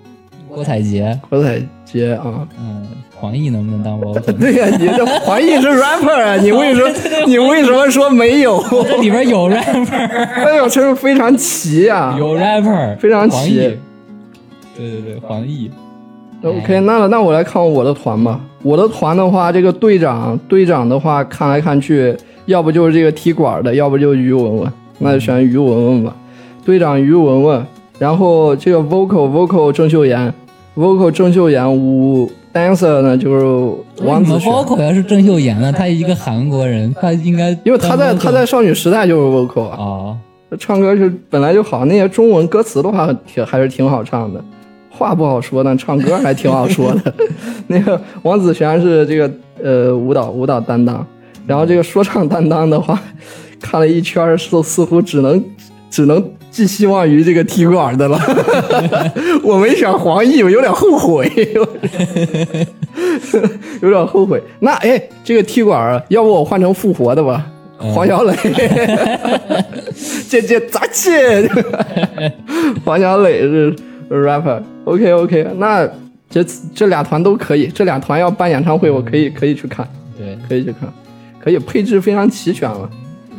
[0.56, 2.82] 郭采洁，郭采洁啊，嗯，
[3.14, 4.32] 黄奕能不能当 vocal？
[4.40, 6.88] 对呀、你这黄奕是 rapper 啊，你为什么
[7.26, 8.58] 你为什么说没有？
[8.70, 13.76] 这里边有 rapper， 哎呦，真是非常齐呀、有 rapper，非常齐。
[14.74, 15.68] 对对对，黄奕。
[16.42, 18.40] OK，那那我来看我的团吧。
[18.62, 26.16] 我的团的话，这个队长队长的话，看来看去，要不就是这个踢馆的，要不就是于文文，那就选于文文吧。
[26.64, 27.66] 队长于文文，
[27.98, 30.32] 然后这个 vocal vocal 郑秀妍
[30.76, 35.72] ，vocal 郑秀妍，舞 dancer 呢就是王子璇，vocal 要是郑秀妍呢？
[35.72, 40.18] 她一个韩国人，她应该因为她在她在少女时代就是 vocal 啊，哦，
[40.58, 44.42] 唱歌是本来就好，那些中文歌词的话挺还是挺好唱的，
[44.90, 47.12] 话不好说，但唱歌还挺好说的。
[47.66, 49.30] 那个王子璇是这个
[49.62, 51.04] 呃舞蹈舞蹈担当，
[51.46, 52.98] 然后这个说唱担当的话，
[53.60, 55.44] 看了一圈儿，似似乎只能
[55.90, 56.22] 只能
[56.56, 58.18] 寄希望于这个踢馆的了。
[59.44, 61.30] 我没选黄奕，我有点后悔，
[63.82, 64.42] 有点后悔。
[64.60, 67.46] 那哎，这个踢馆儿，要不我换成复活的吧？
[67.76, 68.34] 黄小磊，
[70.30, 71.10] 姐姐咋气？
[72.86, 73.76] 黄小磊是
[74.08, 75.86] rapper，OK OK，那
[76.30, 76.42] 这
[76.74, 79.86] 这俩团都可以，这俩团要办演唱会，我可以可以去看，
[80.16, 80.90] 对，可以去看，
[81.38, 82.88] 可以配置非常齐全了，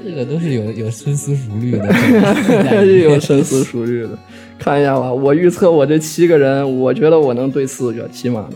[0.08, 1.94] 这个都是有有深思熟虑的，
[2.86, 4.10] 是有深思熟虑的。
[4.58, 8.56] 看一下吧，我预测我这七个人，我觉得我能对四个，起码的。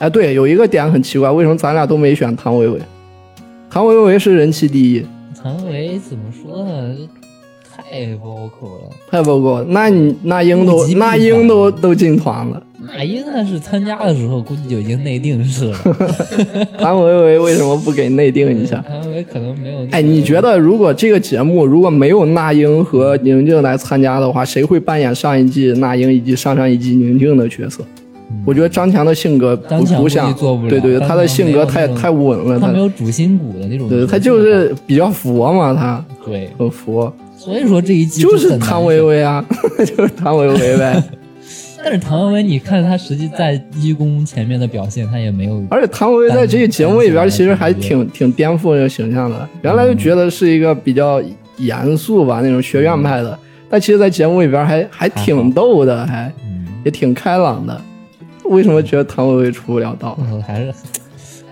[0.00, 2.78] 哎，对，有一个点很奇怪，为什么咱俩都没选唐维维？
[3.70, 5.06] 唐维维是人气第一，
[5.42, 6.94] 唐维怎么说呢？
[7.74, 8.90] 太 vocal 了。
[9.10, 9.64] 太不够。
[9.64, 12.62] 那你那英都那英都都进团了，
[12.92, 15.78] 那英那是参加的时候估计就已经内定式了，
[16.78, 18.82] 谭维维为什么不给内定一下？
[18.88, 19.96] 唐维可能没有那个。
[19.96, 27.82] 哎，你觉得如果这个节目如果没有那英和宁静来参加的话，谁会扮演上一季那英以及上上一季宁静的角色？
[28.46, 30.32] 我觉得张强的性格不像，
[30.68, 39.44] 对对，他的性格太太稳了，他他没有主心骨的那种对他就是比较佛嘛，他对，很佛，所以说这一季就是谭维维啊，
[39.84, 41.02] 就是谭维维呗。
[41.82, 45.64] 但是唐维维，你看他实际在一公前面的表现，他也没有。
[45.70, 49.48] 而且谭维维在这个节目里边其实还挺挺颠覆这个形象的。
[49.62, 51.22] 原来就觉得是一个比较
[51.56, 57.80] 严肃吧那种学院派的，但其实，在节目里边还还挺逗的，还嗯，也挺开朗的。
[58.44, 60.18] 为什么觉得谭维维出不了道？
[60.30, 60.72] 呃还是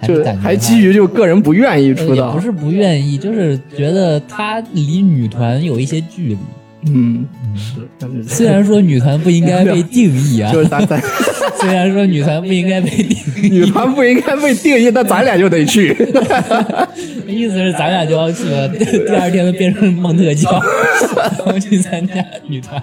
[0.03, 6.39] 就是还基于就个人不愿意出道不，是不愿意，就是觉得他离女团有一些距离。
[6.87, 7.27] 嗯，
[7.57, 11.01] 是，感觉虽然说女团不应该被定义啊， 就是咱咱
[11.61, 15.89] 虽然说女团不应该被定义， 女团不应该被定义，那咱俩就得去。
[17.27, 20.51] 意思是咱俩就要去了，第二天就变成孟特娇，
[21.17, 22.15] 然后去参加
[22.47, 22.83] 女团。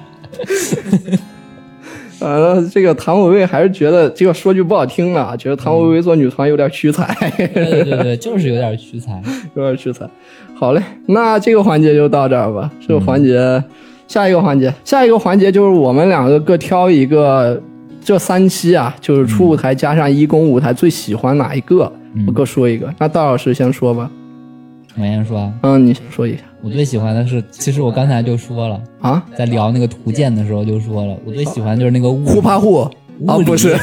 [2.19, 7.15] 呃，这个唐维维还是觉得这个说句不好听的啊，觉得唐维维做女团有点屈才。
[7.37, 9.21] 对对对对，就是有点屈才。
[9.55, 10.07] 有点屈才。
[10.55, 12.71] 好嘞，那这个环节就到这儿吧。
[12.87, 13.61] 这个环节，
[14.07, 17.61] 下一个环节，下一个环节就是我们两个各挑一个，
[18.01, 21.91] 这三期啊，就是初舞台加上一公舞台最喜欢哪一个，
[22.27, 22.93] 我各说一个。
[22.99, 24.09] 那道老师先说吧。
[24.97, 29.21] 我先说啊，嗯，你先说一下我最喜欢的是，其实我刚才就说了，啊。
[29.35, 32.77] 在聊那个图鉴的时候就说了，我最喜欢就是那个物呼帕户
[33.27, 33.75] 啊，不是，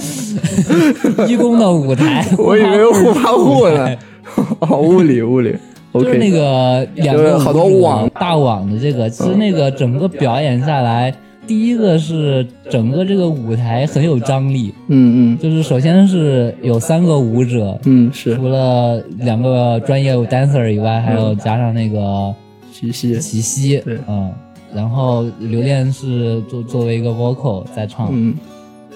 [1.28, 3.88] 一公的舞台， 我以为呼帕户呢。
[4.60, 5.54] 哦，物理物理。
[5.92, 11.12] 就是那个两个好多网大网的这个，其实那个整个表演下来，
[11.46, 15.38] 第一个是整个这个舞台很有张力，嗯嗯。
[15.38, 18.36] 就是首先是有三个舞者，嗯，是。
[18.36, 22.32] 除了两个专业 dancer 以外，还有加上那个
[22.72, 23.98] 齐溪，齐溪，对。
[24.06, 24.30] 嗯，
[24.72, 28.34] 然后刘恋是作作为一个 vocal 在唱，嗯。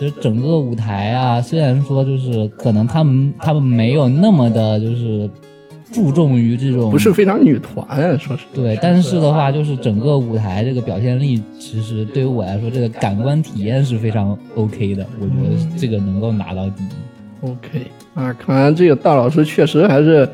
[0.01, 5.31] 就是整个舞台啊，虽然说就是可能他们他们没有那么的，就是
[5.95, 15.07] 注重于这种不是非常女团啊，说是对，但是的话，就是整个舞台这个表现力，其实对于我来说，这个感官体验是非常 OK 的。
[15.21, 17.49] 我觉得这个能够拿到第一。
[17.49, 20.29] OK 啊，看来这个大老师确实还是，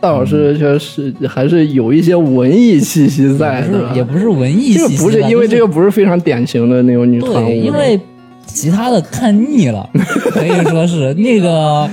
[0.00, 8.00] 大老师确实还是有一些文艺气息在是也不是文艺气息吧，不是因为这个不是非常典型的那种女团舞，对，因为
[8.46, 9.88] 其他的看腻了，
[10.30, 11.88] 可以说是那个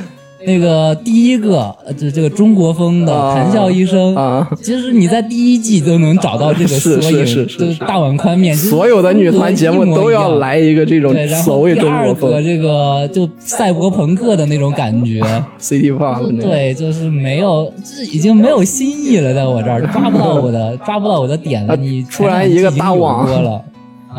[0.45, 15.21] 那个第一个，呃这这个中国风的啊谈笑一生啊，其实你在第一季都能找到这个是缩影，是是是就是大碗宽面，就是所有的女团节目都要来一个这种对，然所谓中国风个这个就赛博朋克的那种感觉，
[15.59, 16.25] City Pop。
[16.39, 21.73] 对，就是没有，这已经没有新意了，在我这儿抓不到我的，抓不到我的点了。
[21.73, 23.61] 啊你突然一个大网多了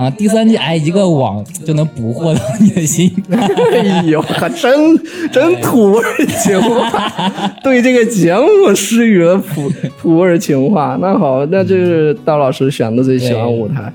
[0.00, 3.12] 啊，第三季哎一个网就能捕获到你的心。
[3.30, 4.98] 哎呦，还真
[5.30, 6.02] 真土味
[6.42, 9.70] 情话，对这个节目施予了土
[10.00, 10.96] 土味情话。
[11.02, 13.92] 那好，那这是大老师选的最喜欢舞台。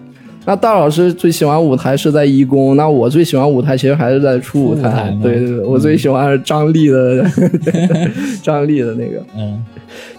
[0.48, 4.82] 那大老师最喜欢舞台是在一公，那我最喜欢舞台其实还是在初舞台。
[4.82, 7.26] 舞台吗对对对，我最喜欢是张力的，
[8.44, 9.24] 张力的那个。
[9.36, 9.66] 嗯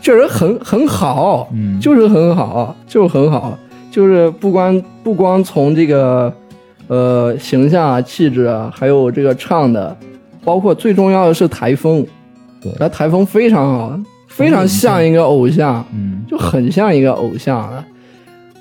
[0.01, 3.57] 确实很很好，嗯就是很好，就是很好，
[3.97, 6.30] 就是不光不光从这个
[6.86, 9.97] 呃形象啊、气质啊，还有这个唱的，
[10.44, 12.07] 包括最重要的是台风，
[12.92, 16.22] 台风非常好，非常像一个偶像，嗯。
[16.28, 17.82] 就很像一个偶像啊，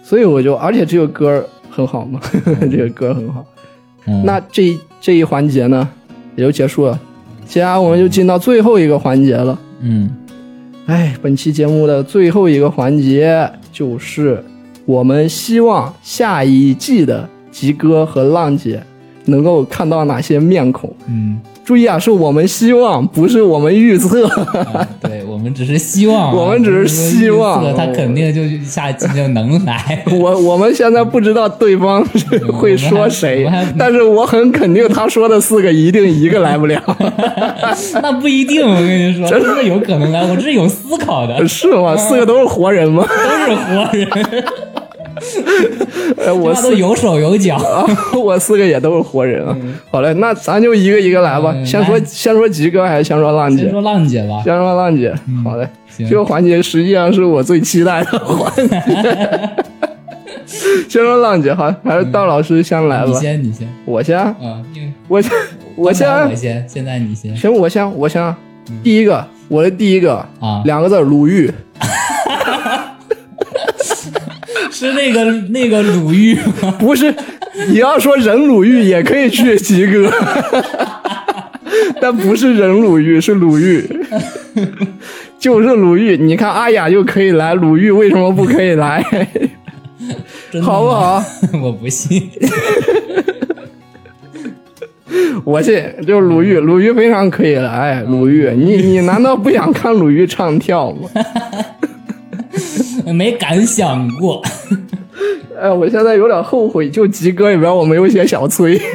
[0.01, 2.17] 所以我就，而且这个歌很好嘛，
[2.71, 3.43] 这个歌很好。
[4.05, 5.85] 嗯，那这这一环节呢，
[6.37, 6.97] 也就结束了，
[7.45, 9.59] 接下来我们就进到最后一个环节了。
[9.81, 10.09] 嗯。
[10.85, 14.41] 哎，本期节目的最后一个环节就是
[14.85, 18.81] 我们希望下一季的吉哥和浪姐
[19.25, 20.93] 能够看到哪些面孔。
[21.07, 24.27] 嗯，注意啊，是我们希望，不是我们预测。
[24.27, 30.03] 啊 对我们只是希望啊，我们只是希望他肯定就下期就能来。
[30.13, 36.79] 我我们现在不知道对方 是会说谁但是我很肯定他说的四个一定一个来不了，
[38.01, 40.21] 那不一定，我跟你说，真的有可能来。
[40.29, 41.97] 我这是有思考的，是吗？
[41.97, 43.03] 四个都是活人吗？
[43.07, 44.45] 都是活人，
[46.17, 47.55] 呃， 我都有手有脚。
[47.55, 47.85] 啊，
[48.17, 49.55] 我四个也都是活人啊。
[49.91, 51.51] 好嘞，那咱就一个一个来吧。
[51.55, 53.63] 嗯先说先说吉哥还是先说浪姐？
[53.63, 55.13] 先说浪姐吧，先说浪姐。
[55.43, 55.67] 好嘞，
[56.09, 58.81] 这个环节实际上是我最期待的环节。
[60.87, 63.07] 先说浪姐，好，还是道老师先来吧。
[63.07, 64.35] 你先，你先，我先，啊，
[65.07, 65.31] 我先，
[65.75, 68.35] 我先我先，现在你先行，我先，我先。
[68.83, 71.51] 第一个，我的第一个啊，两个字鲁豫。
[74.75, 76.69] 是那个 那个鲁豫吗？
[76.77, 77.13] 不是，
[77.69, 80.11] 你要说人鲁豫也可以去吉哥，
[82.01, 83.81] 但不是人鲁豫，是鲁豫，
[85.39, 86.17] 就是鲁豫。
[86.17, 89.01] 你看阿雅又可以来，鲁豫为什么不可以来？
[90.61, 90.89] 好不？
[90.89, 91.23] 好？
[91.63, 92.29] 我不信。
[95.45, 98.01] 我信，就是鲁豫，鲁豫非常可以来。
[98.03, 101.09] 鲁豫，你你难道不想看鲁豫唱跳吗？
[103.13, 104.41] 没敢想过。
[105.59, 108.79] 哎，我现在有点后悔，就吉哥里边我没有写小崔。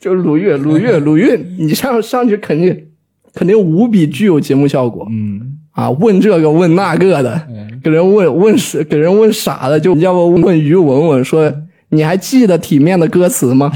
[0.00, 2.88] 就鲁豫，鲁豫，鲁豫，你上上去肯定
[3.32, 5.90] 肯定无比具有节目效果嗯啊！
[5.90, 11.50] 问这个问那个的，嗯给人问问傻，给人问傻了，就要不问于文文说，
[11.88, 13.72] 你还记得体面的歌词吗？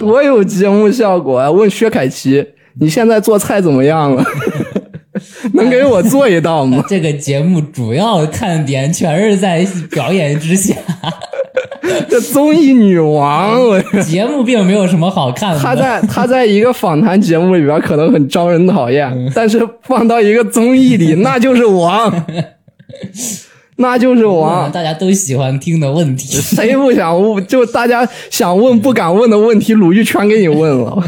[0.00, 1.48] 多有节目效果啊！
[1.48, 2.44] 问薛凯琪，
[2.80, 4.24] 你现在做菜怎么样了？
[5.54, 6.82] 能给我做一道吗？
[6.88, 10.76] 这个节目主要看点全是在表演之下，
[12.08, 15.58] 这综艺女王，我节目并没有什么好看的。
[15.58, 22.24] 她在她在一个访谈节目里边可能很招人讨厌，但是放到一个综艺里，那就是王，
[23.76, 24.70] 那就是王。
[24.70, 26.36] 大家都喜欢听的问题。
[26.36, 27.44] 谁不想问？
[27.46, 31.02] 就大家想问不敢问的问题，鲁豫全给你问了。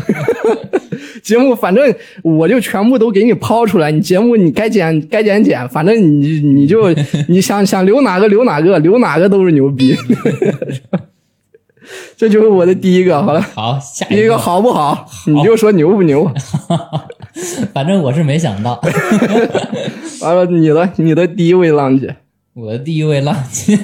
[1.23, 6.93] 节目反正我就全部都给你抛出来，你节目你该剪 该剪剪，反正你你就
[7.29, 9.97] 你想想留哪个留哪个，留哪个都是牛逼。
[12.17, 15.07] 这就是我的第一个，好了，好，下第一个好不好？
[15.27, 16.31] 你就说牛不牛？
[17.73, 18.81] 反正我是没想到，
[20.21, 22.17] 完了，你的你的第一位浪姐，
[22.55, 23.79] 我的第一位浪姐。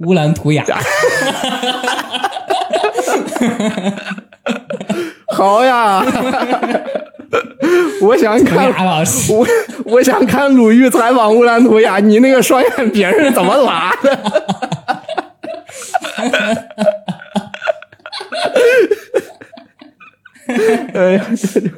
[0.00, 0.64] 乌兰图雅，
[5.32, 6.04] 好呀！
[8.02, 9.46] 我想看老师，我
[9.84, 14.18] 我想看鲁豫采访乌兰图雅，你那个双眼皮儿是怎么拉的？
[20.94, 21.68] 哎呀，这就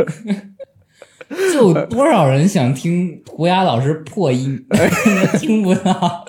[1.53, 4.59] 就多少人想听胡雅老师破音，
[5.39, 6.25] 听不到。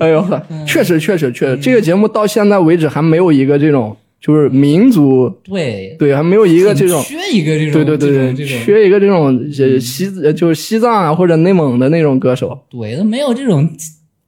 [0.00, 13.68] 哎呦呵，确实确实确实，这个节目到现在为止还没有一个这种就是民族对，对，还没有一个这种缺一个这种，对对对对，缺一个这种呃西呃就是西藏啊或者内蒙的那种歌手，对，都没有这种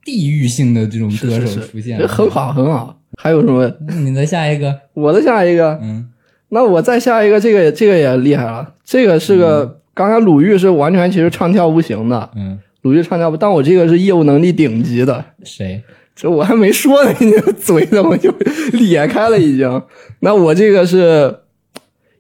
[0.05, 3.01] 地域性的这种歌手出现，这很好很好。
[3.17, 3.73] 还有什么？
[4.03, 6.09] 你的下一个，我的下一个，嗯。
[6.49, 15.83] 那我再下一个，这个这个也厉害了，这个是个、刚才鲁豫是完全其实唱跳不行的，嗯，鲁豫唱跳不，但我这个是业务能力顶级的，谁？
[16.17, 18.33] 这我还没说呢，你这嘴怎么就
[18.73, 19.83] 咧开了已经？
[20.21, 21.35] 那我这个是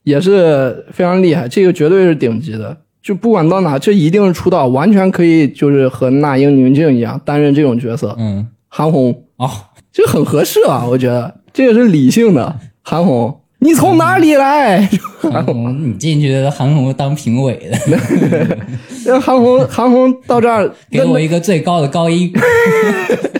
[0.02, 8.14] 也是非常厉害，这个绝对是顶级的，就不管到哪，这一定是出道，完全可以就是和那英、宁静一样担任这种角色。
[8.18, 9.48] 嗯，韩红哦，
[9.92, 12.56] 这很合适啊，我觉得这个是理性的。
[12.82, 14.86] 韩红，你从哪里来？
[15.22, 18.58] 韩红，你进去韩红当评委的，
[19.06, 22.32] 让韩红，韩红到这儿，给我一个最高的高音。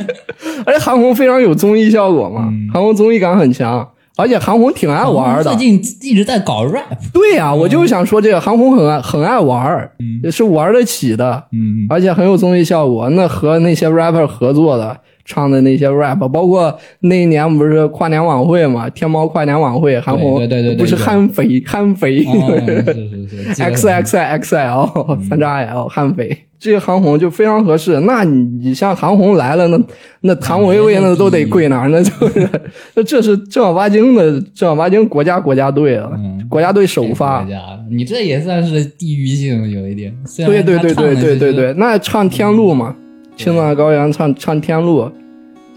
[0.67, 3.87] 而且韩红非常有综艺效果嘛，韩红综艺感很强，
[4.17, 5.45] 而且韩红挺爱玩的。
[5.45, 6.83] 最近一直在搞 rap。
[7.13, 9.91] 对呀、我就想说这个韩红很爱很爱玩儿，
[10.23, 13.09] 也是玩得起的，嗯，而且很有综艺效果。
[13.11, 14.97] 那和那些 rapper 合作的。
[15.25, 18.89] 唱的那些 rap，包括那一年不是跨年晚会嘛？
[18.91, 28.01] 天猫跨年晚会，韩红对对对不是悍肥悍肥哦 是是是，X X X L 三叉 L 悍肥，这个韩红就非常合适。
[28.01, 29.81] 那你你像韩红来了，那
[30.21, 32.49] 那谭维维那都得跪那儿，那就是
[32.95, 37.47] 那这是正儿八经的正儿八经国家国家队了，嗯国家队首发
[37.91, 40.15] 你这也算是地域性有一点。
[40.37, 42.95] 对对对对对对对，那唱天路嘛，
[43.37, 45.11] 青藏高原唱唱天路，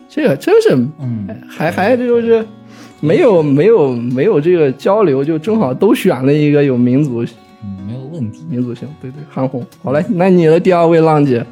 [0.08, 2.46] 这个真是嗯，还还就是
[3.00, 7.24] 没有没有没有这个交流，就正好都选了一个有民族
[7.64, 8.46] 嗯没有问题。
[8.50, 9.66] 民族性，对对，韩红。
[9.84, 11.46] 好嘞，那你的第二位浪姐，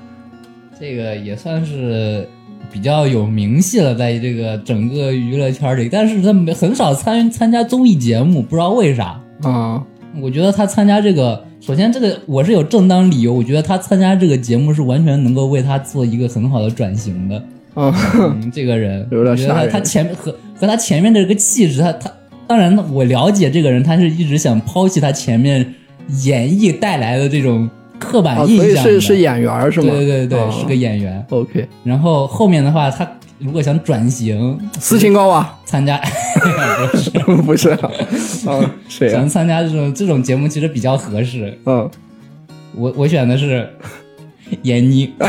[0.79, 2.27] 这个也算是
[2.71, 9.19] 比较有名气了，在这个整个娱乐圈里，但是他没很少参参加综艺节目，不知道为啥。
[9.41, 9.83] 啊，
[10.21, 17.35] 我觉得他参加这个，首先这个我是有正当理由，我觉得他参加这个节目是完全能够为他做一个很好的转型的。
[17.73, 22.11] 啊，嗯， 这个人有点我觉得他吓人他前面和和他前面的这个气质，他他
[22.47, 25.73] 当然我了解这个人，他是一直想抛弃他前面
[26.23, 29.89] 演绎带来的这种刻板啊，印象的、所以是是演员儿是吗？
[29.91, 31.25] 对对对是个演员。
[31.29, 33.05] OK，然后后面的话，他
[33.37, 35.99] 如果想转型斯琴高娃参加，
[36.91, 37.09] 不 是
[37.43, 37.91] 不是啊，
[38.47, 39.27] 啊谁啊想？
[39.29, 41.57] 参加这种这种节目，其实比较合适。
[41.65, 41.89] 嗯，
[42.75, 43.69] 我我选的是
[44.63, 45.13] 闫妮，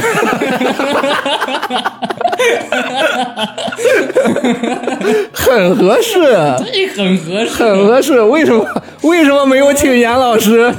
[5.33, 6.15] 很合适，
[6.63, 7.51] 对很合适。
[7.65, 8.21] 很合适。
[8.23, 8.65] 为什么
[9.03, 10.73] 为什么没有请严老师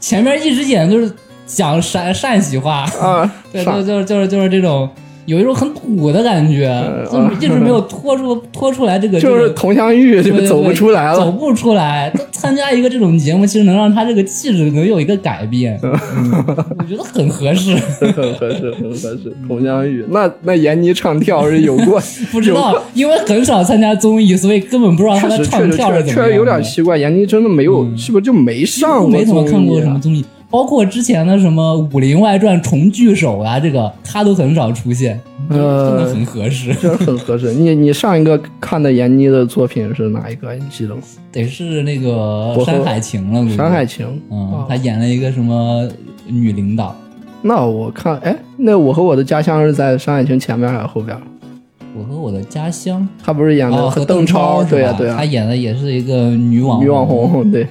[0.00, 1.10] 前面一直演就是
[1.46, 3.30] 讲陕陕西话，啊？
[3.52, 4.88] 对，上就就是就是就是这种
[5.26, 6.68] 有一种很土的感觉，
[7.10, 11.16] 就是一直没有拖出 拖出来这个，呃就是佟湘玉就走不出来了。
[11.16, 12.10] 走不出来。
[12.14, 16.44] 他参加一个这种节目，其实能让他这个气质能有一个改变， 嗯
[16.78, 17.74] 我觉得很合适。
[17.74, 19.32] 很合适，很合适。
[19.48, 22.00] 佟湘玉，那那闫妮唱跳是有过，
[22.30, 26.96] 不知道，因为很少参加综艺，所以根本不知道他确的唱跳是怎么确实有点奇怪。
[26.98, 29.98] 闫妮真的没有，是不是就没上过没怎么看过什么？
[29.98, 35.20] 综艺，包括之前的什么《武林外传》重聚首啊，这个他都很少出现，
[35.50, 36.72] 真的呃，很合适。
[36.74, 37.52] 真的很合适。
[37.54, 40.54] 你你上一个看的闫妮的作品是哪一个？
[40.54, 41.02] 你记得吗？
[41.32, 45.88] 得是那个《山海情》了，《山海情》嗯哦，他演了一个什么
[46.26, 46.94] 女领导？
[47.42, 51.16] 那我看，哎，那我和我的家乡是在《山海情》前面还是后边？
[51.98, 57.66] 我和我的家乡他不是演的哦，和邓超对呀、对呀、他演的也是一个女网女网红，对，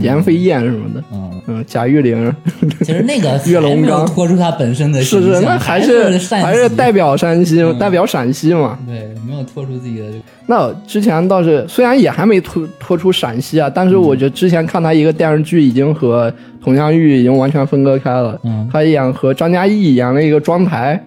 [0.00, 2.34] 闫飞燕什么的，嗯，嗯，贾玉玲，
[2.80, 8.78] 其实那个 岳龙刚拖出他本身的是是，那还是是还是代表表山西，嗯代表陕西嘛。
[8.86, 16.32] 对，没有拖出自己的这个那之前倒是虽然也还没拖拖出陕西啊，但是我觉得之前看他一个电视剧已经和
[16.62, 18.38] 佟湘玉已经完全分割开了。
[18.44, 21.02] 嗯他演和张嘉译演了一个妆台，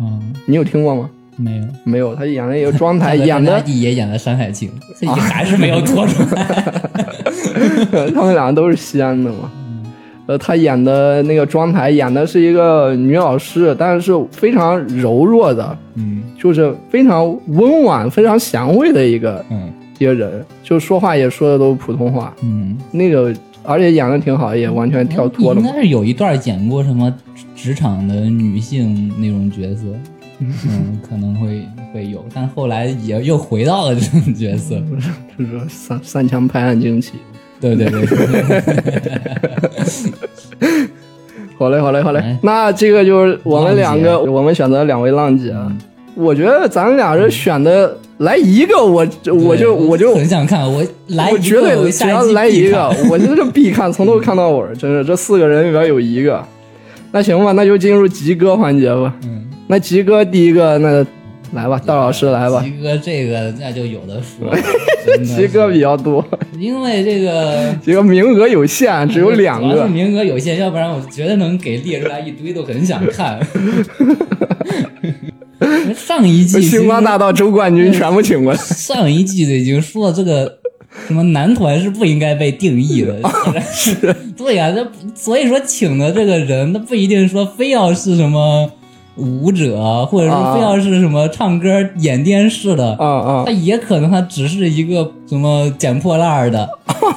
[0.00, 1.08] 嗯你有听过吗？
[1.36, 1.64] 没有。
[1.84, 4.70] 没有，他演了一个妆台，演的也演了《山海情》，
[5.08, 6.44] 还是没有拖出来。
[8.14, 9.50] 他们两个都是西安的嘛。
[10.26, 22.34] 呃，他演的那个妆台演的是一个女老师，但是是非常柔弱的，嗯就是非常温婉、非常贤惠的一个嗯一个人，就说话也说的都是普通话。
[22.42, 23.34] 嗯，那个
[23.64, 25.60] 而且演的挺好，也完全跳脱了。
[25.62, 27.10] 应该是有一段演过什么
[27.56, 29.84] 职场的女性那种角色，
[30.40, 31.62] 嗯，可能会
[31.94, 34.76] 会有，但后来也又回到了这种角色。
[35.38, 37.14] 就是三三枪拍案惊奇。
[37.60, 38.00] 对对对，
[41.58, 42.38] 好嘞，好嘞，好嘞哎。
[42.42, 45.50] 那这个就是我们两个，我们选择两位浪姐。
[45.50, 45.78] 啊嗯
[46.14, 49.06] 我觉得咱俩人选的来一个，我
[49.46, 56.44] 我就我就很想看，我来绝对只要来一个看， 我就是必看，从头看到尾，真是这四个人里边有一个。
[57.12, 59.14] 那行吧，那就进入吉哥环节吧。
[59.26, 61.06] 嗯，那吉哥第一个，那
[61.52, 62.62] 来吧，道老师来吧。
[62.62, 64.58] 齐哥这个那就有的说了，
[65.06, 66.24] 真的是吉哥比较多，
[66.58, 69.86] 因为这个 这个名额有限，只有两个。
[69.88, 73.40] 名额有限，要不然我绝对能给列出来一堆都很想看。
[75.96, 78.58] 上一季星光大道周冠军全部请过来。
[78.58, 80.58] 上一季的已经说了这个
[81.06, 83.18] 什么男团是不应该被定义的。
[83.72, 83.94] 是，
[84.36, 88.70] 对呀、这所以说请的这个人，他不一定说非要是什么
[89.18, 96.68] 舞者，或者说非要是什么唱歌、演电视的，啊啊他也可能他只是一个什么捡破烂的，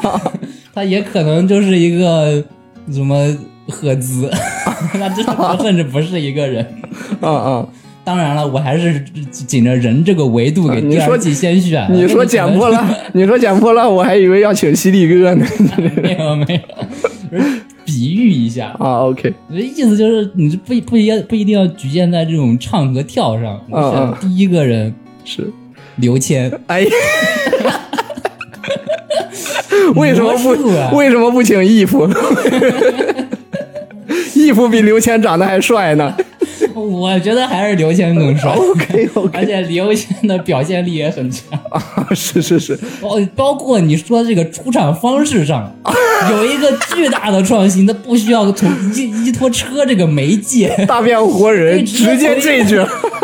[0.74, 2.44] 他也可能就是一个
[2.92, 3.34] 什么
[3.70, 4.30] 赫兹，
[5.00, 5.24] 那这
[5.64, 6.66] 甚至不是一个人。
[7.22, 7.68] 啊啊！
[8.04, 9.00] 当然了，我还是
[9.32, 11.88] 紧着人这个维度给啊你说第二季先选。
[11.94, 12.84] 你说捡破烂，
[13.14, 15.46] 你说捡破烂，我还以为要请犀利哥呢。
[16.02, 16.60] 没有没
[17.32, 17.62] 有，就是
[17.92, 18.76] 比喻一下。
[18.80, 23.60] 啊，OK，你的意思就是，你是不不一要不一定要局限在这种唱和跳上。
[23.68, 24.94] 你嗯嗯选第一个人
[25.26, 25.52] 是，
[25.98, 26.90] 刘谦，哎呀，
[29.96, 32.10] 为什么不为什么不请义父？
[34.34, 36.16] 义父比刘谦长得还帅呢。
[36.76, 38.52] 我觉得还是刘谦更帅。
[38.52, 41.60] OK 而 OK，且刘谦的表现力也很强，
[42.16, 45.74] 是是是，包包括你说这个出场方式上
[46.32, 52.80] 有一个巨大的创新，他不需要从依依托车这个媒介，大变活人 直接这句，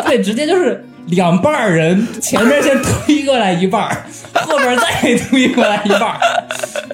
[0.06, 6.20] 对，直接就是两半儿人，前面先推过来一半儿， 后边再推过来一半儿，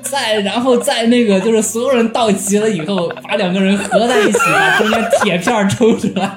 [0.02, 6.30] 再然后再那个就是所有人到齐了以后，把两个人合在一起，把中间铁片抽出来，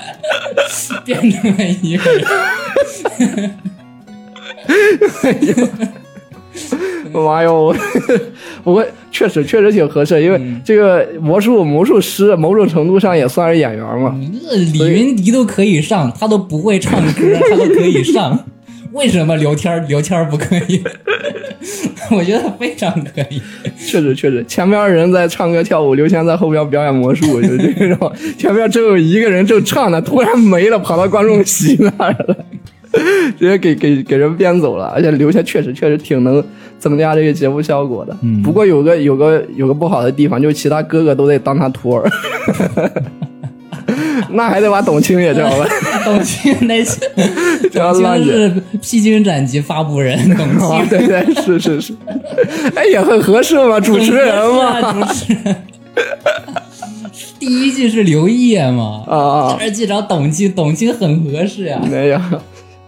[1.04, 2.24] 变成了一个人。
[7.14, 7.74] 妈哟！
[8.64, 14.18] 不过确实确实挺合适，因为嗯这个魔术魔术师某种程度上也算是演员嘛。
[14.50, 18.44] 这李云迪都可以上，他都不会唱歌，他都可以上，
[18.92, 20.82] 为什么聊天儿刘天不可以？
[22.10, 23.40] 我觉得非常可以。
[23.78, 28.12] 确实确实，前面人在唱歌跳舞，刘谦在后边表演魔术，就这种。
[28.38, 32.36] 前面只有一个人正唱呢，突然没了，跑到观众席那儿了，
[33.38, 34.86] 直接给给给人编走了。
[34.94, 36.42] 而且刘谦确实确实挺能
[36.78, 38.16] 增加这个节目效果的。
[38.22, 42.08] 嗯不过有个有个有个不好的地方，就是其他哥哥都得当他徒儿。
[44.30, 45.68] 那还得把董卿也叫来，
[46.04, 46.82] 董卿那
[47.72, 51.94] 董卿是披荆斩棘发布人，董啊，卿对对是是是，
[52.74, 55.56] 哎也很合适嘛，主持人嘛，主持人。
[57.38, 61.80] 第一季是刘烨嘛，啊啊第二季找董卿，董卿很合适呀。
[61.88, 62.18] 没有，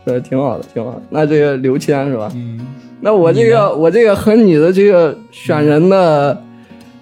[0.07, 1.03] 是挺好的，挺好的。
[1.11, 2.30] 那这个刘谦是吧？
[2.34, 2.59] 嗯，
[3.01, 6.43] 那我这个我这个和你的这个选人的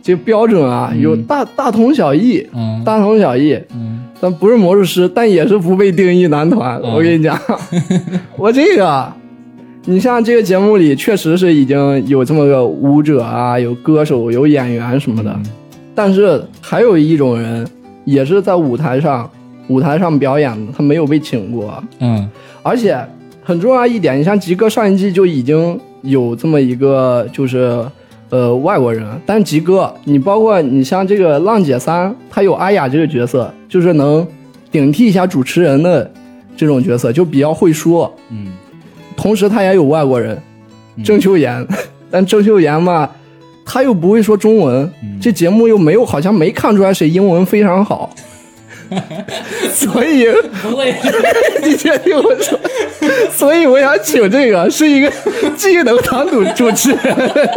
[0.03, 2.83] 这个标准啊，有大大同小异，嗯。
[2.85, 3.59] 大同小异。
[3.75, 4.05] 嗯。
[4.19, 6.81] 但不是魔术师，但也是不被定义男团。
[6.83, 6.95] 嗯。
[6.95, 7.39] 我跟你讲，
[8.37, 9.13] 我这个，
[9.85, 15.35] 你像这个节目里确实是已经有这么个舞者啊，有歌手，有演员什么的，
[15.95, 17.67] 但是还有一种人
[18.05, 19.31] 也是在舞台上
[19.69, 22.29] 舞台上表演的，他没有被请过，嗯。
[22.63, 22.99] 而且
[23.43, 27.85] 很重要一点，你像吉哥上一季就已经有这么一个就是。
[28.29, 34.27] 呃，外国人，但吉哥，你包括你像这个浪姐三，她有阿雅这个角色，就是能
[34.69, 36.11] 顶替一下主持人的
[36.57, 38.13] 这种角色，就比较会说。
[38.31, 38.49] 嗯。
[39.17, 40.37] 同时，他也有外国人，
[41.05, 41.65] 郑秀妍，
[42.11, 43.09] 但郑秀妍嘛，
[43.65, 44.91] 她又不会说中文，
[45.21, 48.11] 这节目又没有，好像没看出来谁英文非常好，
[49.72, 50.26] 所以
[50.62, 50.93] 不会。
[50.93, 52.59] 是你先听我说，
[53.30, 55.12] 所以我想请这个是一个
[55.57, 57.51] 既能当主主持人，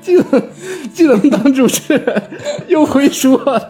[0.00, 0.50] 既能
[0.94, 2.22] 既能当主持人，
[2.66, 3.60] 又会说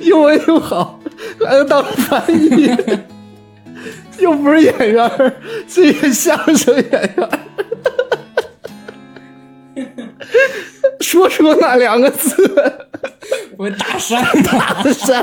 [0.00, 1.00] 英文又好，
[1.44, 2.70] 还能当翻译，
[4.18, 5.32] 又不是演员儿，
[5.68, 7.12] 是一个相声演员。
[7.18, 7.28] 儿。
[11.02, 12.34] 说出那两个字，
[13.58, 15.22] 我大山大山。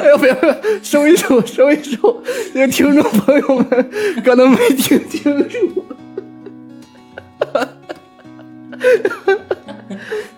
[0.00, 2.22] 哎呦，不要不要，收一收，收一收，
[2.54, 3.90] 这个听众朋友们
[4.24, 5.84] 可能没听清楚。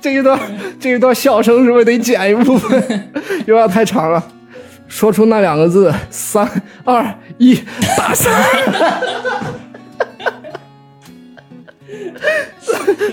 [0.01, 0.39] 这一段
[0.81, 3.13] 这一段笑声是不是得剪一部分？
[3.47, 4.23] 有点太长了。
[4.89, 6.49] 说出那两个字，三
[6.85, 7.59] 二一，
[7.97, 8.33] 大山。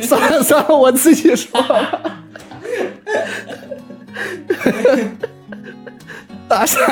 [0.01, 2.01] 算了算了，我自己说吧。
[6.47, 6.83] 大山。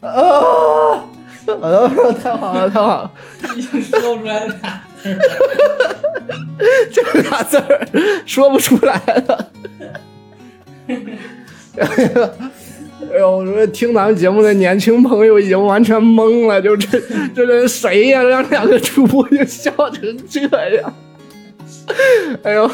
[0.00, 0.10] 啊！
[1.46, 1.90] 啊！
[2.22, 3.10] 太好了，太好了！
[3.82, 4.58] 说不出来俩
[5.02, 5.18] 字儿
[6.92, 7.88] 这俩字儿
[8.24, 9.50] 说不出来了。
[13.12, 17.00] 哎呦，我说听咱们节目的年轻朋友已经完全懵了，就这
[17.34, 18.22] 这人谁呀？
[18.22, 20.92] 让两个主播就笑成这样。
[22.42, 22.66] 哎呦，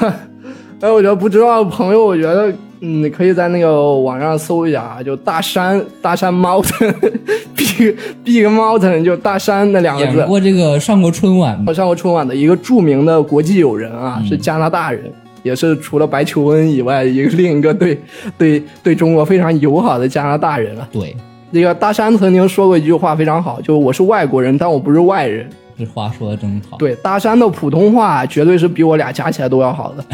[0.81, 2.49] 哎，我觉得不知道的朋友，我觉得
[2.81, 7.95] 嗯，你可以在那个网上搜一下啊，就大山大山 mountain，big
[8.25, 10.17] big mountain 就大山那两个字。
[10.17, 17.99] 演过这个上过春晚的，上过春晚的一个著名的国际友人啊，是加拿大人，也是除了白求恩以外，一个另一个对
[18.37, 20.89] 对对中国非常友好的加拿大人了。
[20.93, 21.17] 对，
[21.51, 25.49] 那个大山曾经说过一句话非常好，就是我是外国人，但我不是外人。
[25.79, 26.77] 这话说的真好。
[26.77, 30.05] 对，大山的普通话绝对是比我俩加起来都要好的，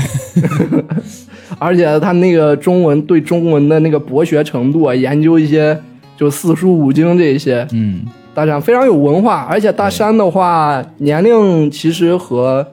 [1.59, 5.77] 而且他那个中文对中文的那个博学程度啊，研究一些
[6.17, 9.45] 就四书五经这些，嗯，大山非常有文化。
[9.51, 12.65] 而且大山的话，年龄其实和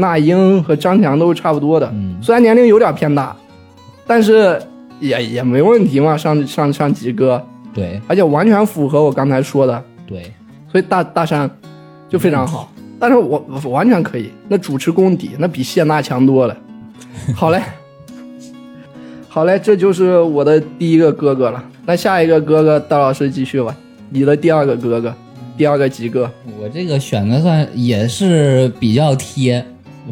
[0.00, 3.36] 那英和张强都是差不多的，嗯虽然年龄有点偏大，
[4.06, 4.60] 但是
[4.98, 10.32] 也也没问题嘛，上上上几个，对而且完全符合我刚才说的，对，
[10.70, 11.48] 所以大大山
[12.08, 12.72] 就非常好。
[12.98, 16.56] 但是我我完全可以，那主持功底那比谢娜强多了。
[17.34, 17.62] 好嘞，
[19.28, 21.62] 好嘞，这就是我的第一个哥哥了。
[21.86, 23.74] 那下一个哥哥，大老师继续吧。
[24.10, 25.14] 你的第二个哥哥，
[25.56, 26.30] 第二个几个？
[26.60, 29.64] 我这个选的算也是比较贴，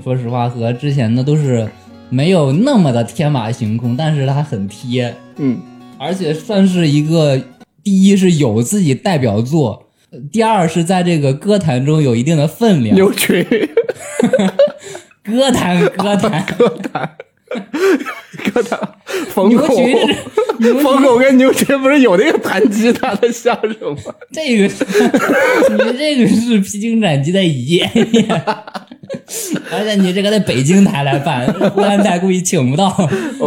[0.03, 1.69] 说实话和之前的都是
[2.11, 5.59] 没有那么的天马行空，但是它很贴，嗯，
[5.99, 7.41] 而且算是一个
[7.83, 12.95] 第一是有自己代表作，呃第二是在这个歌坛中有一定的分量。
[12.97, 13.45] 牛群，
[15.23, 17.17] 歌坛 歌坛，歌坛，
[18.53, 18.79] 歌坛，
[19.29, 24.15] 冯牛巩冯巩跟牛群不是有那个弹吉他的相声吗？
[24.33, 24.85] 这个是
[25.77, 28.43] 你这个是披荆斩棘的爷爷，
[29.73, 32.95] 而且你这个在北京台来办，湖南台估计请不到。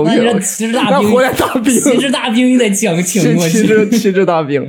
[0.05, 3.61] 那你这骑士大兵，湖南大兵骑士大兵你得请请过去。
[3.61, 4.61] 气质气质大兵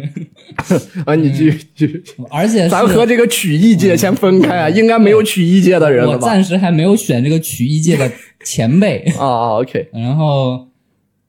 [1.06, 1.14] 啊！
[1.14, 6.26] 你继续继续，而且咱和这个曲艺界先分开啊，应该没有曲艺界的人我了吧？
[6.26, 8.10] 暂时还没有选这个曲艺界的
[8.44, 8.98] 前辈。
[9.18, 10.68] 啊啊，OK， 然后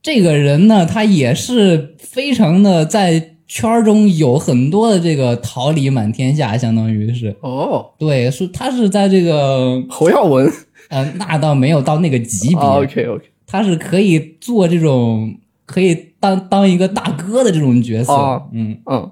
[0.01, 7.35] 这个人呢，他也是非常的在圈中有很多的这个桃李满天下，相当于是。
[7.41, 10.51] 哦，对，是他是在这个侯耀文。
[10.89, 18.11] 呃，那倒没有到那个级别，啊，OK OK，他是可以做这种可以当当一个大哥的这种角色。
[18.11, 19.11] 哦嗯，嗯。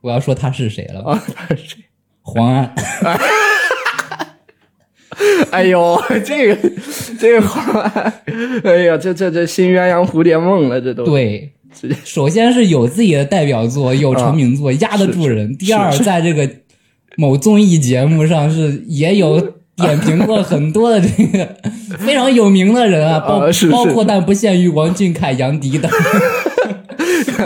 [0.00, 1.02] 我要说他是谁了？
[1.02, 1.78] 啊，他是谁？
[2.22, 2.74] 黄安。
[5.52, 6.70] 哎呦，这个
[7.20, 7.82] 这个话，
[8.64, 11.04] 哎呀，这这这新鸳鸯蝴蝶梦了，这都。
[11.04, 11.52] 对
[12.04, 15.56] 首先是有自己的代表作，有成名作，压得住人。
[15.56, 16.48] 第二，在这个
[17.16, 19.40] 某综艺节目上是也有
[19.76, 21.56] 点评过很多的这个
[22.00, 25.90] 非常有名的人啊，包包括但不限于王俊凯、杨迪等，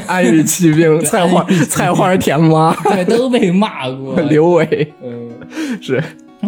[0.06, 4.20] 安语骑兵，菜花菜花甜妈，对，都被骂过。
[4.22, 4.92] 刘伟。
[5.02, 5.28] 嗯，
[5.80, 6.02] 是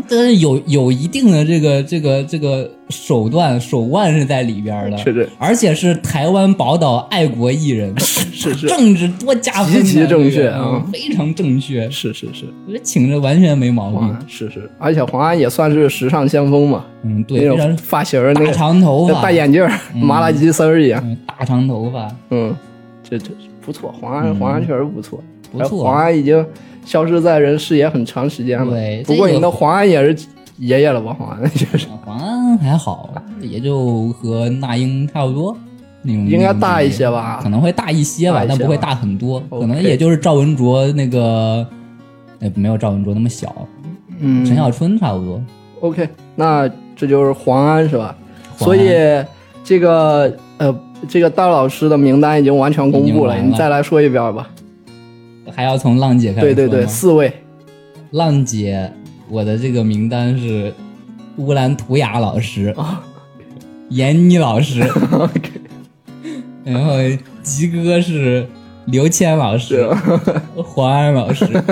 [0.09, 8.67] 但是有有一定的这个这个这个手段手腕是在里边的，是是而且是台湾宝岛爱国艺人， 是是。
[8.67, 10.61] 政治多加分，极其正确啊。
[10.65, 14.17] 嗯非常正确，是是是，我觉得请着完全没毛病。
[14.27, 22.55] 是是，而且黄安也算是时尚先锋嘛，嗯，对，那种发型儿那个长头发，戴眼镜儿，麻辣鸡丝儿一样，嗯，大长头发，嗯，
[23.09, 23.31] 这这
[23.65, 25.85] 不错，黄安黄安确实不错，不错。
[25.85, 26.45] 黄安已经
[26.85, 28.71] 消失在人视野很长时间了。
[28.71, 30.27] 对不过你的黄安也是
[30.59, 31.17] 爷爷了吧？
[31.19, 33.11] 黄安确实啊黄安还好，
[33.41, 35.57] 也就和那英差不多
[36.03, 41.67] 那种，应该大一些吧可能会大一些吧，但不会大很多，可能也就是赵文卓那个，
[42.41, 43.55] 呃，没有赵文卓那么小，
[44.21, 45.41] 嗯陈小春差不多。
[45.81, 48.15] OK，那这就是黄安是吧？
[48.57, 48.91] 所以
[49.65, 54.49] 这个呃，这个大老师的名单已经完全公布了你再来说一遍吧。
[55.55, 57.33] 还要从浪姐开始对对对，四位
[58.13, 58.91] 浪姐，
[59.29, 60.73] 我的这个名单是
[61.37, 63.03] 乌兰图雅老师、啊
[63.91, 64.81] 闫妮老师
[66.65, 66.95] 然后
[67.43, 68.47] 吉哥是
[68.87, 69.87] 刘谦老师
[70.57, 71.47] 黄安老师。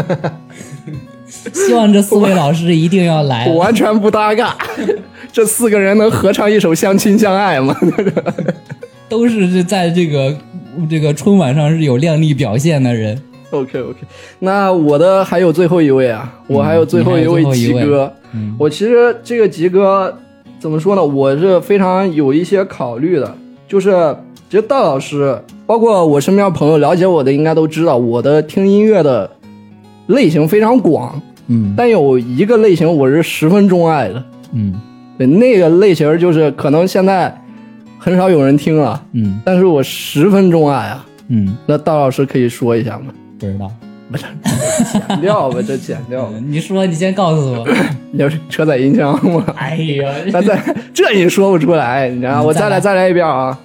[1.55, 3.49] 希望这四位老师一定要来。
[3.55, 4.55] 完全不搭嘎。
[5.33, 7.75] 这四个人能合唱一首《相亲相爱》吗？
[9.09, 10.37] 都是这在这个
[10.91, 13.19] 这个春晚上是有靓丽表现的人。
[13.51, 13.99] OK OK，
[14.39, 18.13] 那我的还有最后一位啊，我还有最后一位吉哥。
[18.33, 20.17] 嗯我其实这个吉哥
[20.61, 21.05] 怎么说呢？
[21.05, 23.35] 我是非常有一些考虑的，
[23.67, 23.91] 就是
[24.49, 25.37] 其实大老师，
[25.67, 29.29] 包括我身边朋友了解我的，应该都知道我的听音乐的
[30.07, 34.23] 类型非常广，嗯但有一个类型我是十分钟爱的。
[34.53, 34.81] 嗯
[35.19, 37.37] 对，那个类型就是可能现在
[37.99, 41.05] 很少有人听了，嗯但是我十分钟爱啊。
[41.33, 43.07] 嗯，那大老师可以说一下吗？
[43.41, 43.71] 不知道。
[44.11, 44.25] 不是
[44.93, 46.33] 剪掉吧，这剪掉吧。
[46.45, 47.69] 你说，你先告诉我。
[48.11, 49.45] 你要是车载音箱吗？
[49.57, 50.61] 哎呀， 那再
[50.93, 52.43] 这你说不出来，你知道？
[52.43, 53.57] 我再来再来一遍啊！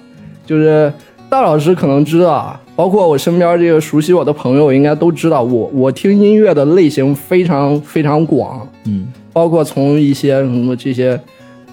[0.46, 0.92] 就是
[1.28, 11.20] 大老师可能知道啊，包括我身边这个熟悉我的朋友应该都知道我，我听音乐的类型非常非常广，嗯包括从一些什么这些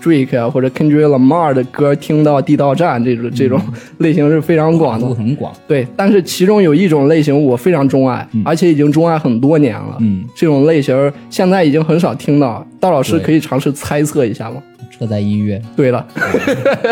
[0.03, 3.61] Drake 啊或者 Kendrick Lamar 的歌听到地道战这种这种
[3.99, 5.07] 类型是非常广的。
[5.15, 9.97] 很广，对，但是其中有一种类型我非常钟爱，而且已经钟爱很多年了。
[10.01, 14.57] 嗯，这种类型现在已经很少听到，大老师可以尝试猜测一下吗？
[14.91, 16.05] 车载音乐，对了，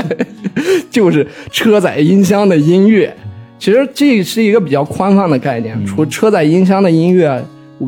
[0.90, 3.16] 就是车载音箱的音乐。
[3.60, 7.40] 其实这是一个比较宽泛的概念，除车载音箱的音乐，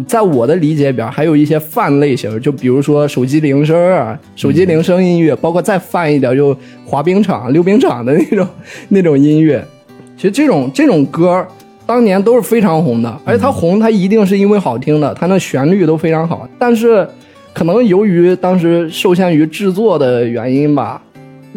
[0.03, 8.47] 在我的理解里边，还有一些泛类型，就比如说手机铃声啊，手机铃声音乐，包括再泛一点，就滑冰场、溜冰场的那种
[8.89, 9.63] 那种音乐。
[10.15, 11.45] 其实这种这种歌，
[11.85, 16.47] 当年都是非常红的，而且它红，它一定是因为好听的，它那旋律都非常好。
[16.57, 17.05] 但是，
[17.53, 21.01] 可能由于当时受限于制作的原因吧，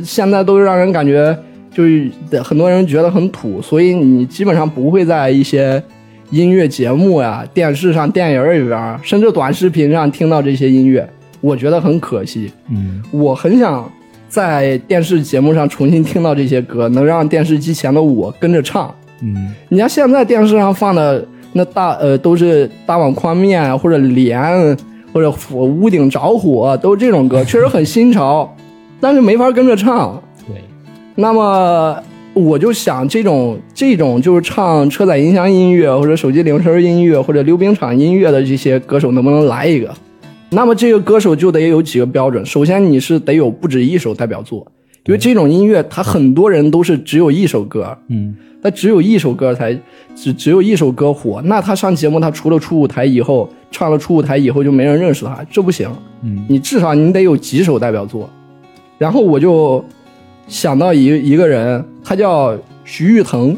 [0.03, 1.35] 现在都让人感觉
[1.73, 2.11] 就是
[2.43, 5.83] 很多人觉得很土，所以你基本上不会在一些
[6.31, 11.09] 音乐节目呀、电视上、电影里边，甚至短视频上听到这些音乐，
[11.41, 12.51] 我觉得很可惜。
[12.71, 13.91] 嗯我很想
[14.29, 18.93] 在电视节目上重新听到这些歌，能让电视机前的我跟着唱。
[19.23, 24.77] 嗯你像现在电视上放的那大呃都是大碗宽面啊或者莲
[25.13, 28.55] 或者火屋顶着火，都是这种歌，确实很新潮，
[29.01, 30.23] 但是没法跟着唱。
[30.47, 30.63] 对，
[31.15, 31.97] 那么
[32.37, 39.91] 我就想，这种这种就是唱车载音箱音乐或者手机铃声音乐或者溜冰场音乐的这些歌手，能不能来一个？
[40.51, 44.71] 那么这个歌手就得有几个标准，首先你是得有不止一首代表作，
[45.07, 49.73] 因为这种音乐它很多人都是只有一首歌，嗯他只有一首歌才
[50.15, 55.89] 只只有一首歌火，那他上节目，他除了出舞台以后，唱了出舞台以后就没人认识他，这不行。
[56.23, 58.29] 嗯你至少你得有几首代表作。
[58.99, 59.83] 然后我就
[60.47, 63.57] 想到一一个人，他叫徐誉滕，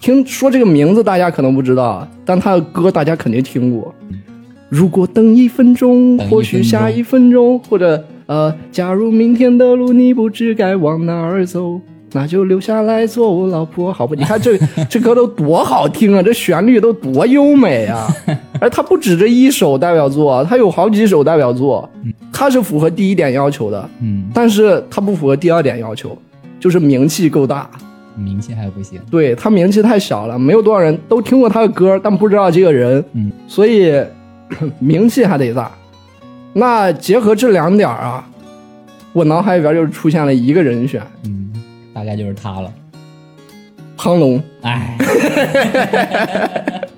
[0.00, 3.94] 听说这个名字大家可能不知道，但他的歌大家肯定听过。
[4.68, 11.80] 如果等一分钟，或许下一分钟，或者呃，假如明天的路你不知该往哪儿走。
[12.12, 14.14] 那就留下来做我老婆，好不？
[14.14, 14.56] 你看这
[14.88, 18.06] 这歌都多好听啊，这旋律都多优美啊！
[18.60, 21.88] 而他不止这一首代表作，他有好几首代表作，
[22.32, 26.16] 他是符合第一点要求的，嗯，但是他不符合第二点要求，
[26.58, 27.68] 就是名气够大。
[28.18, 34.02] 名气还不行，对他名气太小了，没有多少人都听过他的歌，但不知道这个人，嗯，所以
[34.80, 35.70] 名气还得大。
[36.54, 38.26] 那结合这两点啊，
[39.12, 41.52] 我脑海里边就出现了一个人选，嗯，
[41.92, 42.72] 大概就是他了。
[43.98, 44.42] 庞龙。
[44.62, 44.96] 哎，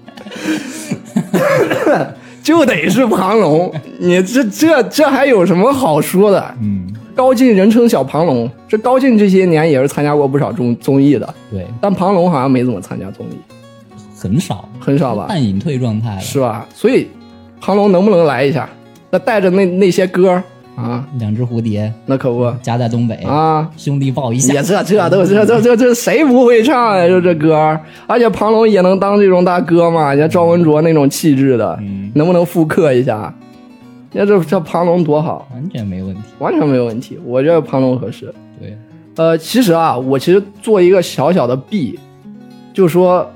[2.43, 6.55] 就得是庞龙，你这这这还有什么好说的？
[6.63, 13.37] 嗯，高进人称小庞龙，这高进这些年也是参加过不少综综艺的，对，但庞龙好像没怎么参加综艺，
[14.17, 15.27] 很少，很少吧？
[15.29, 16.21] 半隐退状态了。
[16.21, 16.67] 是吧？
[16.75, 17.09] 所以
[17.61, 18.69] 庞龙能不能来一下？
[19.11, 20.43] 那带着那那些歌
[20.79, 24.63] 啊，两只蝴蝶那可不家在东北，啊，兄弟抱一下也。
[24.63, 27.09] 这这都这这这这谁不会唱呀？
[27.09, 27.77] 就这歌，
[28.07, 33.35] 而且庞龙也能当这种大哥嘛，人家赵文卓那种气质的，嗯，能不能复刻一下？
[34.13, 36.21] 你看这这庞龙多好，完全没问题。
[36.39, 38.33] 完全没有问题，我觉得庞龙合适。
[38.61, 38.79] 对，
[39.17, 41.99] 呃，其实啊，我其实做一个小小的弊，
[42.73, 43.29] 就是说，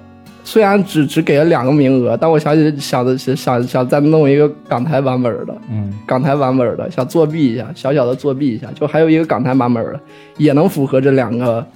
[0.45, 5.93] 虽然只只给了两个名额，但我想起想的是想想再弄一个港台版本的，嗯。
[6.07, 10.01] 港台版本的，想作弊一下，小小的作弊一下，就还有一个港台版本的，
[10.37, 11.67] 也能符合这两个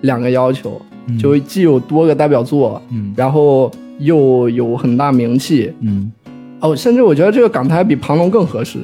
[0.00, 1.18] 两个要求，嗯。
[1.18, 3.12] 就既有多个代表作，嗯。
[3.16, 6.12] 然后又有很大名气，嗯，
[6.60, 8.78] 哦，甚至我觉得这个港台比庞龙更合适，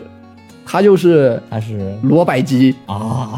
[0.65, 2.75] 他就是他是罗百吉。
[2.87, 3.33] 啊，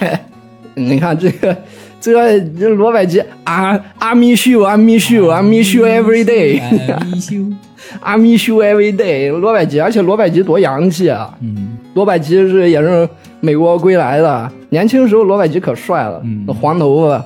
[0.74, 1.56] 你看这个，
[2.04, 7.36] 这个这罗百吉啊，阿米秀，阿米秀，阿米秀 every day，哎一休，
[8.00, 11.34] 阿米秀 every day，罗百吉，而且罗百吉多洋气啊！
[11.40, 13.08] 嗯罗百吉是也是
[13.40, 17.24] 美国归来的，年轻时候罗百吉可帅了，嗯那黄头发。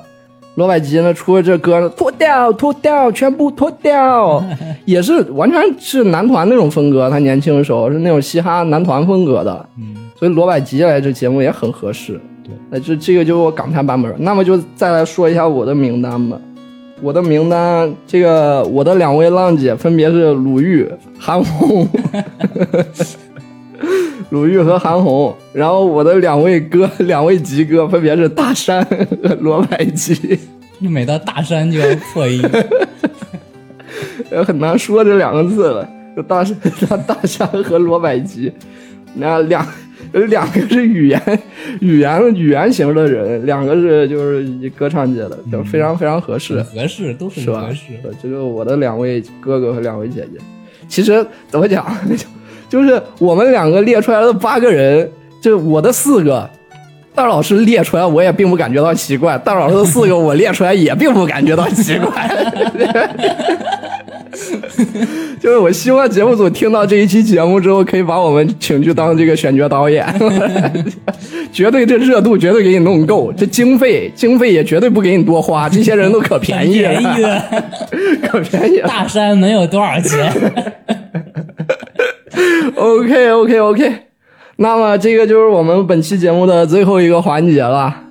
[0.54, 4.42] 罗百吉呢，出了这歌呢，脱掉，脱掉，全部脱掉，
[4.84, 7.08] 也是完全是男团那种风格。
[7.10, 12.20] 他年轻的时候是那种嘻哈男团风格的，嗯所以罗百吉来这节目也很合适。
[12.48, 14.12] 对，那这这个就是我港台版本。
[14.18, 16.40] 那么就再来说一下我的名单吧。
[17.02, 20.84] 我的名单，这个我的两位浪姐分别是鲁豫、
[21.18, 21.86] 韩红，
[24.30, 25.32] 鲁豫和韩红。
[25.52, 28.84] 然后我的两位哥，两位吉哥分别是大山
[29.22, 30.40] 和罗百吉。
[30.80, 32.42] 你每到大山就要破音，
[34.30, 36.56] 呃很难说这两个字了，就大山
[36.88, 38.52] 大大山和罗百吉，
[39.14, 39.68] 那两有
[40.12, 41.20] 两个是语言
[41.80, 46.62] 语言语言型的人，两个是就是歌唱界的，就非常非常合适。
[46.62, 47.92] 合适都很合适。？
[48.02, 50.38] 呃这个我的两位哥哥和两位姐姐，
[50.88, 51.86] 其实怎么讲，
[52.68, 55.10] 就 就是我们两个列出来的八个人，
[55.40, 56.48] 就我的四个，
[57.14, 62.28] 大老师列出来我也并不感觉到奇怪，大老师的四个我列出来也并不感觉到奇怪。
[65.40, 70.06] 就是我希望节目组听到这一期节目之后，可以把我们请去当这个选角导演，
[71.52, 77.42] 绝对这热度绝对给你弄够，这经费经费也绝对不给你多花，这些人都可便宜了，便宜的
[78.28, 78.88] 可便宜了。
[78.88, 80.32] 大山能有多少钱
[82.76, 83.92] ？OK OK OK，
[84.56, 88.02] 那么这个就是我们本期节目的最后一个环节了。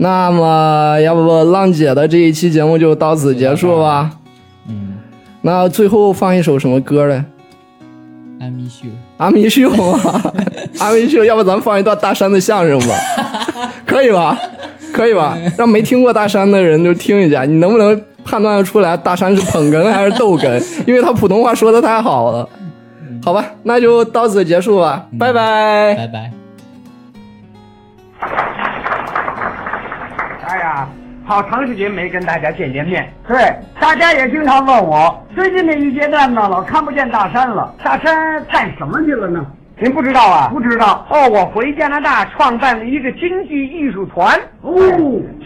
[0.00, 4.08] 那么要不浪姐的这一期节目就到此结束吧？
[5.42, 7.24] 嗯，那最后放一首什么歌呢？
[8.40, 8.86] 安米秀，
[9.16, 10.32] 阿弥秀啊，
[10.78, 12.94] 阿弥秀，要不咱们放一段大山的相声吧？
[13.84, 14.38] 可以吧？
[14.92, 15.36] 可以吧？
[15.56, 20.62] 让没听过大山的人就听一下，你能不能判断得出来大山是捧哏还是逗哏？
[20.86, 22.48] 因为他普通话说的太好了。
[23.24, 25.94] 好吧，那就到此结束吧，拜拜。
[25.96, 26.37] 拜拜。
[31.28, 33.06] 好长时间没跟大家见见面。
[33.26, 33.36] 对，
[33.78, 37.70] 大家也经常问我，最近这一阶段呢，老看不见大山了。
[37.84, 39.44] 大山干什么去了呢？
[39.78, 40.48] 您不知道啊？
[40.50, 41.06] 不知道。
[41.10, 44.40] 哦，我回加拿大创办了一个京剧艺术团。
[44.62, 44.72] 哦，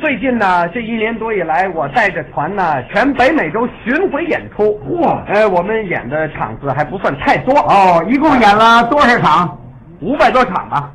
[0.01, 4.79] 最近呢，这一年多以来，我带着团呢，全北美洲巡回演出。
[4.89, 7.59] 嚯，哎，我们演的场次还不算太多。
[7.59, 9.59] 哦，一共演了多少场？
[10.01, 10.93] 五百多场吧。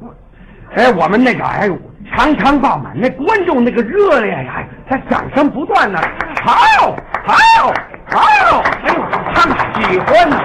[0.76, 1.78] 哎，我们那个哎呦，
[2.16, 6.00] 常常爆满，那观众那个热烈呀，他掌声不断呢，
[6.46, 6.96] 好，
[7.26, 7.34] 好，
[8.10, 8.22] 好，
[8.84, 9.04] 哎呦，
[9.34, 10.38] 他们喜欢呢。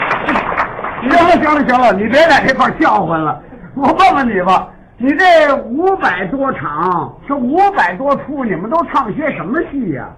[1.02, 3.40] 行了，行了，行了，你别在这块叫唤了。
[3.74, 10.08] 我问问你吧，你这五百多场，这五百多出，你们都唱些什么戏呀、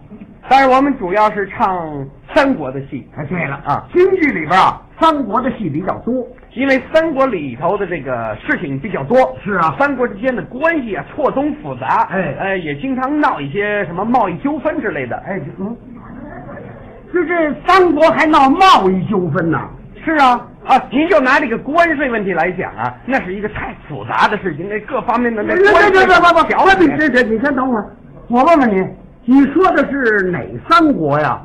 [0.48, 3.08] 但是我们主要是唱三国的戏。
[3.16, 9.16] 哎，对了啊，京剧里边啊，三国的戏比较多，因为三国里头的这个事情比较多。
[9.42, 15.16] 是啊，三国之间的关系啊错综复杂，哎，呃，也经常闹一些什么贸易纠纷之类的。
[15.26, 15.76] 哎，嗯，
[17.12, 19.58] 就这三国还闹贸易纠纷呢？
[20.04, 25.90] 是啊，啊，您就拿这个关税问题来讲啊，那是一个太复杂的事情，那各方面的那关税
[26.46, 26.94] 调解。
[26.98, 27.86] 这这，你先等会儿，
[28.28, 28.86] 我问问你，
[29.26, 30.38] 你说的是哪
[30.68, 31.40] 三国呀？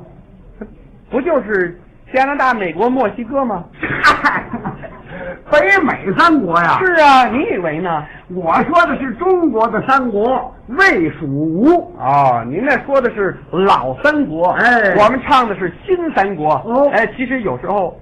[1.10, 1.80] 不就是
[2.14, 3.64] 加拿大、美国、墨西哥吗？
[4.04, 4.44] 嗨，
[5.52, 6.80] 北美三国呀？
[6.84, 8.06] 是啊，你以为呢？
[8.36, 11.70] 我说的是中国的三国，魏、蜀、吴。
[11.98, 16.54] 哦，您那说的是老三国，哎我们唱的是新三国。
[16.66, 18.00] 哦哎，其实有时候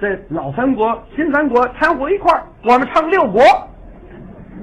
[0.00, 3.42] 这老三国、新三国掺和一块儿，我们唱六国。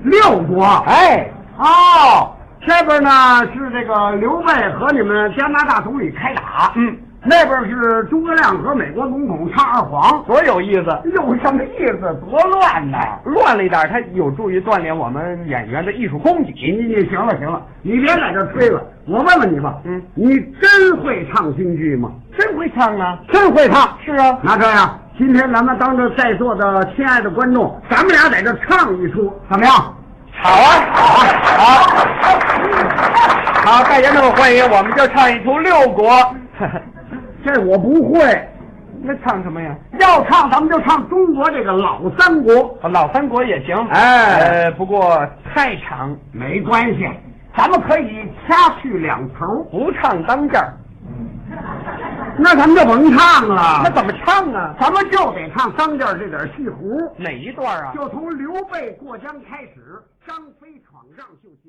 [0.03, 0.63] 六国。
[0.85, 1.27] 哎，
[1.57, 3.09] 哦，这边呢
[3.53, 10.85] 是这个刘备和你们加拿大总理开打，嗯，那边是诸葛亮和美国总统唱二黄，多有意思。
[11.15, 12.21] 有什么意思？
[12.29, 12.97] 多乱呐！
[13.23, 16.53] 乱了一点儿，它有助于锻炼我们演员的艺术功底。
[16.77, 18.81] 你你行了行了，你别在这吹了。
[19.07, 22.11] 我问问你吧，嗯，你真会唱京剧吗？
[22.37, 23.17] 真会唱啊！
[23.31, 23.97] 真会唱。
[24.05, 29.73] 是啊，那这样，今天咱们当着在座的亲爱的观众，咱们俩在这唱一出，怎么样？
[30.41, 31.03] 好啊，好
[31.63, 31.73] 啊，
[32.21, 36.09] 好，好，大家那么欢迎，我们就唱一出六国。
[37.45, 38.49] 这我不会，
[39.01, 39.75] 那唱什么呀？
[39.99, 43.75] 要唱咱们就唱中国这个老三国，老三国也行。
[43.89, 47.09] 哎呃，不过太长，没关系，
[47.57, 50.73] 咱们可以掐去两头，不唱当间儿。
[52.41, 53.81] 那咱们就甭唱了。
[53.83, 54.73] 那怎么唱啊？
[54.79, 57.93] 咱们就得唱张家这点戏胡，哪一段啊？
[57.93, 61.68] 就从刘备过江开始，张飞闯帐就结